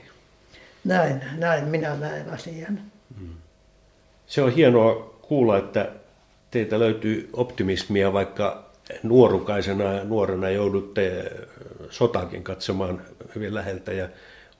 Näin, 0.84 1.20
näin 1.36 1.64
minä 1.64 1.96
näen 1.96 2.30
asian. 2.30 2.80
Hmm. 3.18 3.34
Se 4.28 4.42
on 4.42 4.52
hienoa 4.52 5.18
kuulla, 5.22 5.58
että 5.58 5.88
teiltä 6.50 6.78
löytyy 6.78 7.30
optimismia, 7.32 8.12
vaikka 8.12 8.64
nuorukaisena 9.02 9.84
ja 9.84 10.04
nuorena 10.04 10.50
joudutte 10.50 11.32
sotakin 11.90 12.42
katsomaan 12.42 13.02
hyvin 13.34 13.54
läheltä 13.54 13.92
ja 13.92 14.08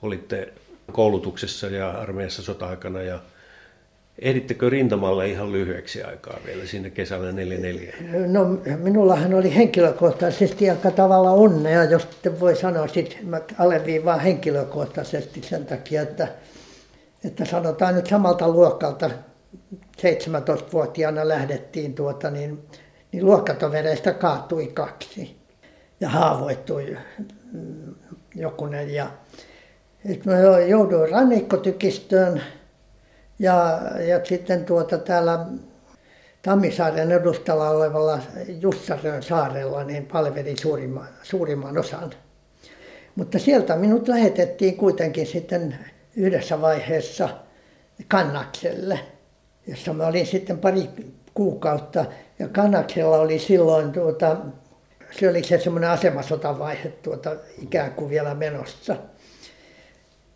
olitte 0.03 0.53
koulutuksessa 0.93 1.67
ja 1.67 1.91
armeijassa 1.91 2.43
sota-aikana 2.43 3.03
ja 3.03 3.19
Ehdittekö 4.19 4.71
rintamalle 4.71 5.29
ihan 5.29 5.53
lyhyeksi 5.53 6.03
aikaa 6.03 6.39
vielä 6.47 6.67
sinne 6.67 6.91
kesällä 6.91 7.33
44? 7.33 7.95
No 8.27 8.45
minullahan 8.77 9.35
oli 9.35 9.55
henkilökohtaisesti 9.55 10.71
aika 10.71 10.91
tavalla 10.91 11.31
onnea, 11.31 11.85
jos 11.85 12.03
sitten 12.03 12.41
voi 12.41 12.57
sanoa, 12.57 12.89
sit 12.89 13.19
mä 13.23 13.41
alleviivaan 13.59 14.21
henkilökohtaisesti 14.21 15.43
sen 15.43 15.67
takia, 15.67 16.03
että, 16.03 16.29
että 17.25 17.45
sanotaan 17.45 17.95
nyt 17.95 18.07
samalta 18.07 18.49
luokalta 18.49 19.11
17-vuotiaana 19.97 21.29
lähdettiin 21.29 21.95
tuota, 21.95 22.31
niin, 22.31 22.67
niin 23.13 23.25
luokkatovereista 23.25 24.13
kaatui 24.13 24.67
kaksi 24.67 25.37
ja 26.01 26.09
haavoittui 26.09 26.97
jokunen. 28.35 28.91
Ja, 28.91 29.11
että 30.11 30.31
mä 30.31 30.39
jouduin 30.69 31.11
rannikkotykistöön 31.11 32.43
ja, 33.39 33.81
ja 34.09 34.25
sitten 34.25 34.65
tuota 34.65 34.99
täällä 34.99 35.47
Tammisaaren 36.43 37.13
edustalla 37.13 37.71
olevalla 37.71 38.19
Jussarön 38.61 39.23
saarella 39.23 39.85
niin 39.85 40.07
palvelin 40.07 40.59
suurimman, 40.59 41.09
suurimman 41.23 41.79
osan. 41.79 42.11
Mutta 43.17 43.39
sieltä 43.39 43.77
minut 43.77 44.09
lähetettiin 44.09 44.77
kuitenkin 44.77 45.27
sitten 45.27 45.79
yhdessä 46.17 46.61
vaiheessa 46.61 47.29
Kannakselle, 48.09 49.01
jossa 49.69 49.93
mä 49.93 50.07
olin 50.07 50.27
sitten 50.27 50.59
pari 50.59 50.89
kuukautta. 51.35 52.05
Ja 52.39 52.49
Kannaksella 52.49 53.19
oli 53.19 53.39
silloin, 53.39 53.93
tuota, 53.93 54.37
se 55.11 55.29
oli 55.29 55.45
se 55.45 55.59
semmoinen 55.59 55.91
asemasotavaihe 55.91 56.89
tuota, 56.89 57.37
ikään 57.63 57.93
kuin 57.93 58.11
vielä 58.11 58.35
menossa, 58.35 58.97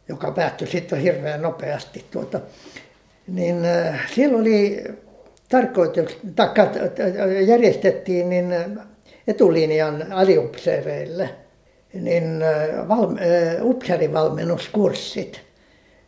joka 0.08 0.30
päättyi 0.32 0.68
sitten 0.68 0.98
hirveän 0.98 1.42
nopeasti. 1.42 2.04
Tuota 2.10 2.40
niin 3.26 3.64
äh, 3.64 4.10
siellä 4.14 4.38
oli 4.38 4.84
tarkoitus, 5.48 6.18
taikka 6.36 6.68
järjestettiin 7.46 8.30
niin 8.30 8.52
äh, 8.52 8.66
etulinjan 9.26 10.12
aliupseereille 10.12 11.30
niin 11.94 12.42
äh, 12.42 12.88
valme, 12.88 13.20
upseerivalmennuskurssit. 13.60 15.51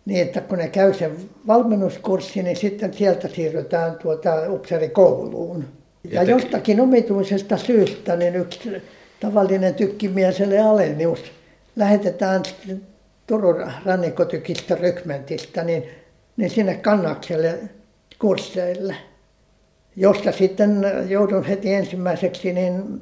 Niin, 0.05 0.26
että 0.26 0.40
kun 0.40 0.59
ne 0.59 0.68
käy 0.68 0.94
sen 0.94 1.16
valmennuskurssin, 1.46 2.44
niin 2.44 2.57
sitten 2.57 2.94
sieltä 2.94 3.28
siirrytään 3.28 3.96
tuota 3.98 4.52
upseerikouluun. 4.52 5.64
Ja 6.11 6.22
jostakin 6.22 6.80
omituisesta 6.80 7.57
syystä 7.57 8.16
niin 8.16 8.36
yksi 8.36 8.82
tavallinen 9.20 9.74
tykkimieselle 9.74 10.59
alennus 10.59 11.24
lähetetään 11.76 12.42
Turun 13.26 13.72
rannikkotykistä 13.84 14.74
rykmentistä, 14.74 15.64
niin 15.64 15.84
niin 16.36 16.50
sinne 16.50 16.74
Kannakselle 16.74 17.59
kursseille, 18.18 18.96
josta 19.96 20.32
sitten 20.32 20.86
joudun 21.09 21.44
heti 21.44 21.74
ensimmäiseksi 21.74 22.52
niin 22.52 23.00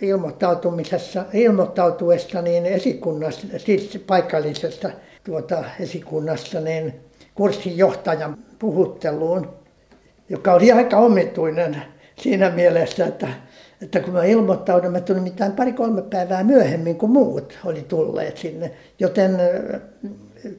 ilmoittautumisessa, 0.00 1.24
ilmoittautuessa 1.32 2.42
niin 2.42 2.66
esikunnassa, 2.66 3.46
siis 3.56 3.98
paikallisesta 4.06 4.90
tuota 5.24 5.64
esikunnassa, 5.80 6.60
niin 6.60 6.94
kurssin 7.34 7.78
johtajan 7.78 8.38
puhutteluun, 8.58 9.54
joka 10.28 10.54
oli 10.54 10.72
aika 10.72 10.96
omituinen 10.96 11.82
siinä 12.18 12.50
mielessä, 12.50 13.06
että, 13.06 13.28
että 13.82 14.00
kun 14.00 14.12
mä 14.12 14.24
ilmoittaudun, 14.24 14.92
mä 14.92 15.00
tulin 15.00 15.22
mitään 15.22 15.52
pari-kolme 15.52 16.02
päivää 16.02 16.44
myöhemmin 16.44 16.96
kuin 16.96 17.12
muut 17.12 17.58
oli 17.64 17.82
tulleet 17.82 18.36
sinne, 18.36 18.70
joten 18.98 19.38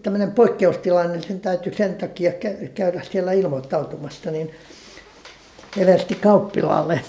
tämmöinen 0.03 0.31
poikkeustilanne, 0.31 1.21
sen 1.21 1.39
täytyy 1.39 1.73
sen 1.73 1.95
takia 1.95 2.31
käydä 2.73 3.01
siellä 3.11 3.31
ilmoittautumassa, 3.31 4.31
niin 4.31 4.51
Eversti 5.77 6.15
Kauppilaalle. 6.15 7.01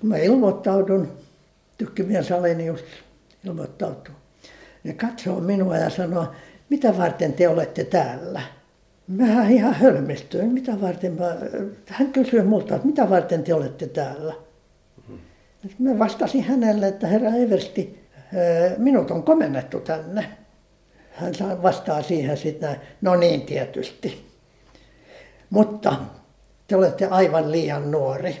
Kun 0.00 0.08
mä 0.08 0.16
ilmoittaudun, 0.16 1.12
tykkimies 1.78 2.32
Alenius 2.32 2.84
ilmoittautuu. 3.44 4.14
Ne 4.84 4.92
katsoo 4.92 5.40
minua 5.40 5.76
ja 5.76 5.90
sanoo, 5.90 6.26
mitä 6.72 6.98
varten 6.98 7.32
te 7.32 7.48
olette 7.48 7.84
täällä? 7.84 8.42
Mä 9.06 9.48
ihan 9.48 9.74
hölmistyin, 9.74 10.52
mitä 10.52 10.80
varten 10.80 11.12
mä, 11.12 11.36
hän 11.86 12.12
kysyi 12.12 12.42
multa, 12.42 12.74
että 12.74 12.86
mitä 12.86 13.10
varten 13.10 13.42
te 13.44 13.54
olette 13.54 13.86
täällä? 13.86 14.34
Mä 15.78 15.98
vastasin 15.98 16.44
hänelle, 16.44 16.88
että 16.88 17.06
herra 17.06 17.30
Eversti, 17.30 18.08
minut 18.78 19.10
on 19.10 19.22
komennettu 19.22 19.80
tänne. 19.80 20.24
Hän 21.12 21.62
vastaa 21.62 22.02
siihen 22.02 22.36
sitten, 22.36 22.76
no 23.00 23.16
niin 23.16 23.42
tietysti. 23.42 24.26
Mutta 25.50 25.96
te 26.66 26.76
olette 26.76 27.06
aivan 27.06 27.52
liian 27.52 27.90
nuori. 27.90 28.38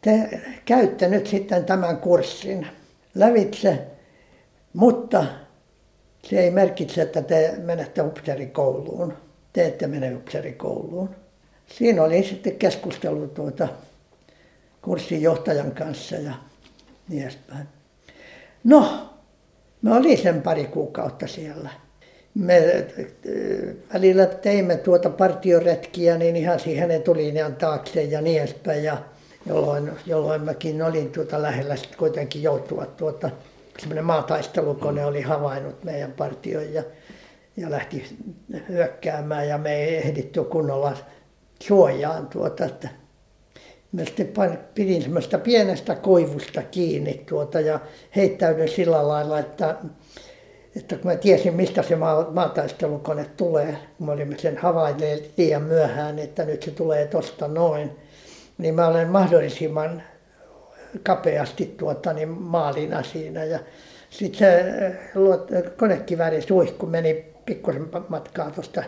Te 0.00 0.40
käytte 0.64 1.08
nyt 1.08 1.26
sitten 1.26 1.64
tämän 1.64 1.96
kurssin 1.96 2.66
lävitse, 3.14 3.86
mutta 4.72 5.24
se 6.28 6.40
ei 6.40 6.50
merkitse, 6.50 7.02
että 7.02 7.22
te 7.22 7.54
menette 7.62 8.02
upseerikouluun. 8.02 9.14
Te 9.52 9.66
ette 9.66 9.86
mene 9.86 10.14
upseerikouluun. 10.14 11.10
Siinä 11.66 12.02
oli 12.02 12.22
sitten 12.22 12.56
keskustelu 12.56 13.28
tuota 13.28 13.68
kurssin 14.82 15.22
johtajan 15.22 15.70
kanssa 15.70 16.16
ja 16.16 16.34
niin 17.08 17.22
edespäin. 17.22 17.68
No, 18.64 19.10
mä 19.82 19.96
olin 19.96 20.18
sen 20.18 20.42
pari 20.42 20.64
kuukautta 20.64 21.26
siellä. 21.26 21.70
Me 22.34 22.56
äh, 22.56 23.06
välillä 23.94 24.26
teimme 24.26 24.76
tuota 24.76 25.10
partioretkiä 25.10 26.18
niin 26.18 26.36
ihan 26.36 26.60
siihen 26.60 26.90
etulinjan 26.90 27.56
taakse 27.56 28.02
ja 28.02 28.20
niin 28.20 28.42
edespäin. 28.42 28.84
Ja 28.84 28.98
jolloin, 29.46 29.90
jolloin 30.06 30.42
mäkin 30.42 30.82
olin 30.82 31.12
tuota 31.12 31.42
lähellä 31.42 31.76
sitten 31.76 31.98
kuitenkin 31.98 32.42
joutua 32.42 32.86
tuota, 32.86 33.30
semmoinen 33.78 34.04
maataistelukone 34.04 35.06
oli 35.06 35.22
havainnut 35.22 35.84
meidän 35.84 36.12
partion 36.12 36.74
ja, 36.74 36.82
ja 37.56 37.70
lähti 37.70 38.16
hyökkäämään 38.68 39.48
ja 39.48 39.58
me 39.58 39.74
ei 39.74 39.96
ehditty 39.96 40.44
kunnolla 40.44 40.96
suojaan 41.62 42.26
tuota, 42.26 42.64
että 42.64 42.88
Mä 43.92 44.04
sitten 44.04 44.58
pidin 44.74 45.02
semmoista 45.02 45.38
pienestä 45.38 45.94
koivusta 45.94 46.62
kiinni 46.62 47.22
tuota 47.28 47.60
ja 47.60 47.80
heittäydyin 48.16 48.68
sillä 48.68 49.08
lailla, 49.08 49.38
että, 49.38 49.76
että 50.76 50.96
kun 50.96 51.10
mä 51.10 51.16
tiesin, 51.16 51.54
mistä 51.54 51.82
se 51.82 51.96
maa, 51.96 52.30
maataistelukone 52.30 53.26
tulee, 53.36 53.78
kun 53.98 54.06
me 54.06 54.12
olimme 54.12 54.38
sen 54.38 54.58
havainneet 54.58 55.32
liian 55.36 55.62
myöhään, 55.62 56.18
että 56.18 56.44
nyt 56.44 56.62
se 56.62 56.70
tulee 56.70 57.06
tosta 57.06 57.48
noin, 57.48 57.90
niin 58.58 58.74
mä 58.74 58.86
olen 58.86 59.08
mahdollisimman 59.08 60.02
kapeasti 61.02 61.74
tuota, 61.78 62.12
niin 62.12 62.28
maalina 62.28 63.02
siinä. 63.02 63.44
Ja 63.44 63.58
sitten 64.10 64.38
se 64.38 64.74
konekivääri 65.76 66.42
suihku 66.42 66.86
meni 66.86 67.24
pikkusen 67.46 67.88
matkaa 68.08 68.50
tuosta 68.50 68.82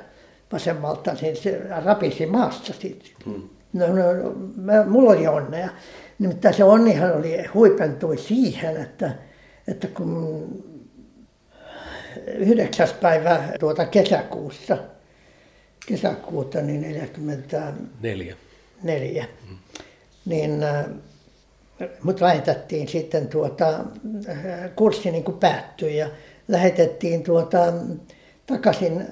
vasemmalta, 0.52 1.16
niin 1.20 1.36
se 1.36 1.60
rapisi 1.84 2.26
maassa 2.26 2.72
sitten. 2.72 3.10
Hmm. 3.24 3.48
No, 3.72 3.86
no, 3.86 4.34
mä, 4.56 4.84
mulla 4.84 5.10
oli 5.10 5.26
onnea. 5.26 5.68
Nimittäin 6.18 6.54
se 6.54 6.64
onnihan 6.64 7.16
oli, 7.16 7.44
huipentui 7.54 8.18
siihen, 8.18 8.76
että, 8.76 9.12
että 9.68 9.86
kun 9.86 10.48
yhdeksäs 12.38 12.92
päivä 12.92 13.42
tuota 13.60 13.86
kesäkuussa, 13.86 14.78
kesäkuuta, 15.86 16.60
niin 16.60 16.80
44, 16.80 18.36
neljä. 18.82 19.26
Mm. 19.50 19.56
niin 20.24 20.62
äh, 20.62 20.84
mut 22.02 22.20
lähetettiin 22.20 22.88
sitten 22.88 23.28
tuota, 23.28 23.84
kurssi 24.76 25.10
niin 25.10 25.24
päättyi 25.40 25.96
ja 25.96 26.08
lähetettiin 26.48 27.22
tuota, 27.22 27.72
takaisin 28.46 29.06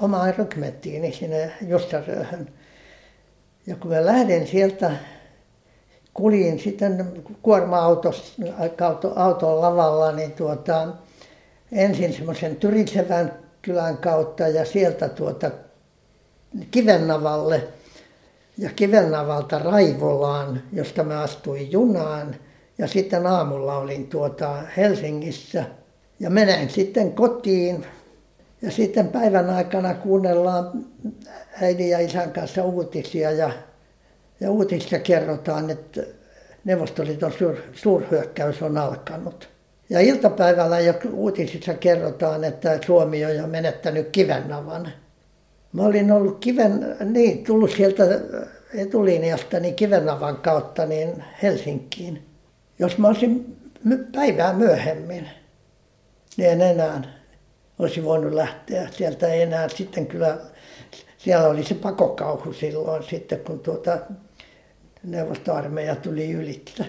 omaan 0.00 0.34
rykmenttiin 0.38 1.12
sinne 1.12 1.52
Jussarööhön. 1.66 2.48
Ja 3.66 3.76
kun 3.76 3.90
mä 3.90 4.06
lähdin 4.06 4.46
sieltä, 4.46 4.90
kuljin 6.14 6.58
sitten 6.58 7.22
kuorma-auton 7.42 9.60
lavalla, 9.60 10.12
niin 10.12 10.32
tuota, 10.32 10.88
ensin 11.72 12.12
semmoisen 12.12 12.56
Tyrisevän 12.56 13.32
kylän 13.62 13.96
kautta 13.96 14.48
ja 14.48 14.64
sieltä 14.64 15.08
tuota 15.08 15.50
Kivennavalle 16.70 17.68
ja 18.58 18.70
Kivennavalta 18.76 19.58
Raivolaan, 19.58 20.62
josta 20.72 21.04
mä 21.04 21.20
astuin 21.20 21.72
junaan. 21.72 22.36
Ja 22.78 22.86
sitten 22.86 23.26
aamulla 23.26 23.78
olin 23.78 24.06
tuota 24.06 24.62
Helsingissä 24.76 25.64
ja 26.20 26.30
menen 26.30 26.70
sitten 26.70 27.12
kotiin. 27.12 27.86
Ja 28.62 28.70
sitten 28.70 29.08
päivän 29.08 29.50
aikana 29.50 29.94
kuunnellaan 29.94 30.84
äidin 31.62 31.90
ja 31.90 31.98
isän 31.98 32.32
kanssa 32.32 32.64
uutisia 32.64 33.30
ja, 33.30 33.50
ja 34.40 34.50
uutisissa 34.50 34.98
kerrotaan, 34.98 35.70
että 35.70 36.02
Neuvostoliiton 36.64 37.32
suur, 37.32 37.56
suurhyökkäys 37.72 38.62
on 38.62 38.78
alkanut. 38.78 39.48
Ja 39.90 40.00
iltapäivällä 40.00 40.80
jo 40.80 40.94
uutisissa 41.12 41.74
kerrotaan, 41.74 42.44
että 42.44 42.78
Suomi 42.86 43.24
on 43.24 43.36
jo 43.36 43.46
menettänyt 43.46 44.08
Kivennavan. 44.08 44.92
Mä 45.72 45.82
olin 45.82 46.12
ollut 46.12 46.38
kiven, 46.38 46.96
niin, 47.04 47.44
tullut 47.44 47.70
sieltä 47.70 48.04
etulinjasta 48.74 49.60
niin 49.60 49.74
Kivennavan 49.74 50.36
kautta 50.36 50.86
niin 50.86 51.24
Helsinkiin. 51.42 52.26
Jos 52.78 52.98
mä 52.98 53.08
olisin 53.08 53.56
päivää 54.12 54.52
myöhemmin, 54.52 55.28
niin 56.36 56.50
en 56.50 56.60
enää 56.60 57.02
olisi 57.78 58.04
voinut 58.04 58.32
lähteä. 58.32 58.88
Sieltä 58.90 59.28
ei 59.28 59.42
enää 59.42 59.68
sitten 59.68 60.06
kyllä 60.06 60.38
siellä 61.18 61.48
oli 61.48 61.64
se 61.64 61.74
pakokauhu 61.74 62.52
silloin 62.52 63.02
sitten, 63.02 63.40
kun 63.40 63.60
tuota 63.60 63.98
neuvostoarmeija 65.02 65.96
tuli 65.96 66.32
ylitse. 66.32 66.86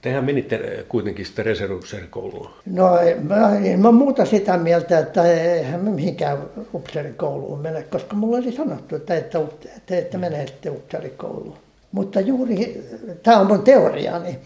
Tehän 0.00 0.24
menitte 0.24 0.84
kuitenkin 0.88 1.26
sitten 1.26 1.46
reserviupseerikouluun. 1.46 2.50
No 2.66 2.90
mä, 3.22 3.50
mä 3.78 3.92
muuta 3.92 4.24
sitä 4.24 4.56
mieltä, 4.56 4.98
että 4.98 5.24
eihän 5.24 5.80
mä 5.80 5.90
mihinkään 5.90 6.38
upseerikouluun 6.74 7.60
mene, 7.60 7.82
koska 7.82 8.16
mulla 8.16 8.36
oli 8.36 8.52
sanottu, 8.52 8.96
että 8.96 9.16
ette, 9.16 9.38
te 9.86 9.98
ette 9.98 10.18
mene 10.18 10.46
sitten 10.46 10.72
upseerikouluun. 10.72 11.56
Mutta 11.92 12.20
juuri, 12.20 12.84
tämä 13.22 13.38
on 13.38 13.46
mun 13.46 13.62
teoriani, 13.62 14.38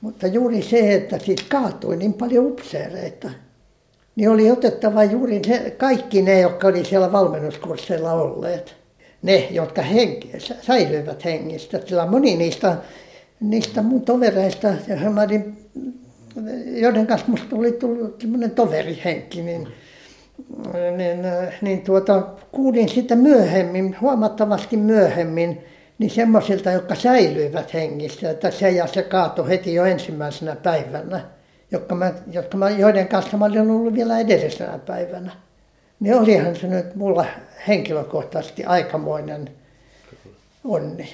mutta 0.00 0.26
juuri 0.26 0.62
se, 0.62 0.94
että 0.94 1.18
siitä 1.18 1.42
kaatui 1.48 1.96
niin 1.96 2.12
paljon 2.12 2.46
upseereita, 2.46 3.30
niin 4.16 4.30
oli 4.30 4.50
otettava 4.50 5.04
juuri 5.04 5.40
se, 5.46 5.74
kaikki 5.78 6.22
ne, 6.22 6.40
jotka 6.40 6.68
oli 6.68 6.84
siellä 6.84 7.12
valmennuskursseilla 7.12 8.12
olleet. 8.12 8.76
Ne, 9.22 9.48
jotka 9.50 9.82
henki, 9.82 10.32
säilyivät 10.62 11.24
hengistä. 11.24 11.80
Sillä 11.86 12.06
moni 12.06 12.36
niistä, 12.36 12.76
niistä 13.40 13.82
mun 13.82 14.02
tovereista, 14.02 14.68
olin, 15.24 15.68
joiden 16.66 17.06
kanssa 17.06 17.26
musta 17.28 17.56
oli 17.56 17.72
tullut 17.72 18.20
semmoinen 18.20 18.50
toverihenki, 18.50 19.42
niin, 19.42 19.68
niin, 20.96 21.18
niin 21.62 21.80
tuota, 21.80 22.22
kuulin 22.52 22.88
sitä 22.88 23.16
myöhemmin, 23.16 23.96
huomattavasti 24.00 24.76
myöhemmin, 24.76 25.58
niin 25.98 26.10
semmoisilta, 26.10 26.70
jotka 26.70 26.94
säilyivät 26.94 27.74
hengissä, 27.74 28.30
että 28.30 28.50
se 28.50 28.70
ja 28.70 28.86
se 28.86 29.02
kaatui 29.02 29.48
heti 29.48 29.74
jo 29.74 29.84
ensimmäisenä 29.84 30.56
päivänä 30.56 31.20
jotka 31.70 31.94
mä, 31.94 32.12
jotka 32.32 32.56
mä, 32.56 32.70
joiden 32.70 33.08
kanssa 33.08 33.36
mä 33.36 33.44
olin 33.44 33.70
ollut 33.70 33.94
vielä 33.94 34.18
edellisenä 34.18 34.78
päivänä. 34.78 35.32
Niin 36.00 36.14
olihan 36.14 36.56
se 36.56 36.66
nyt 36.66 36.94
mulla 36.94 37.26
henkilökohtaisesti 37.68 38.64
aikamoinen 38.64 39.50
onni. 40.64 41.08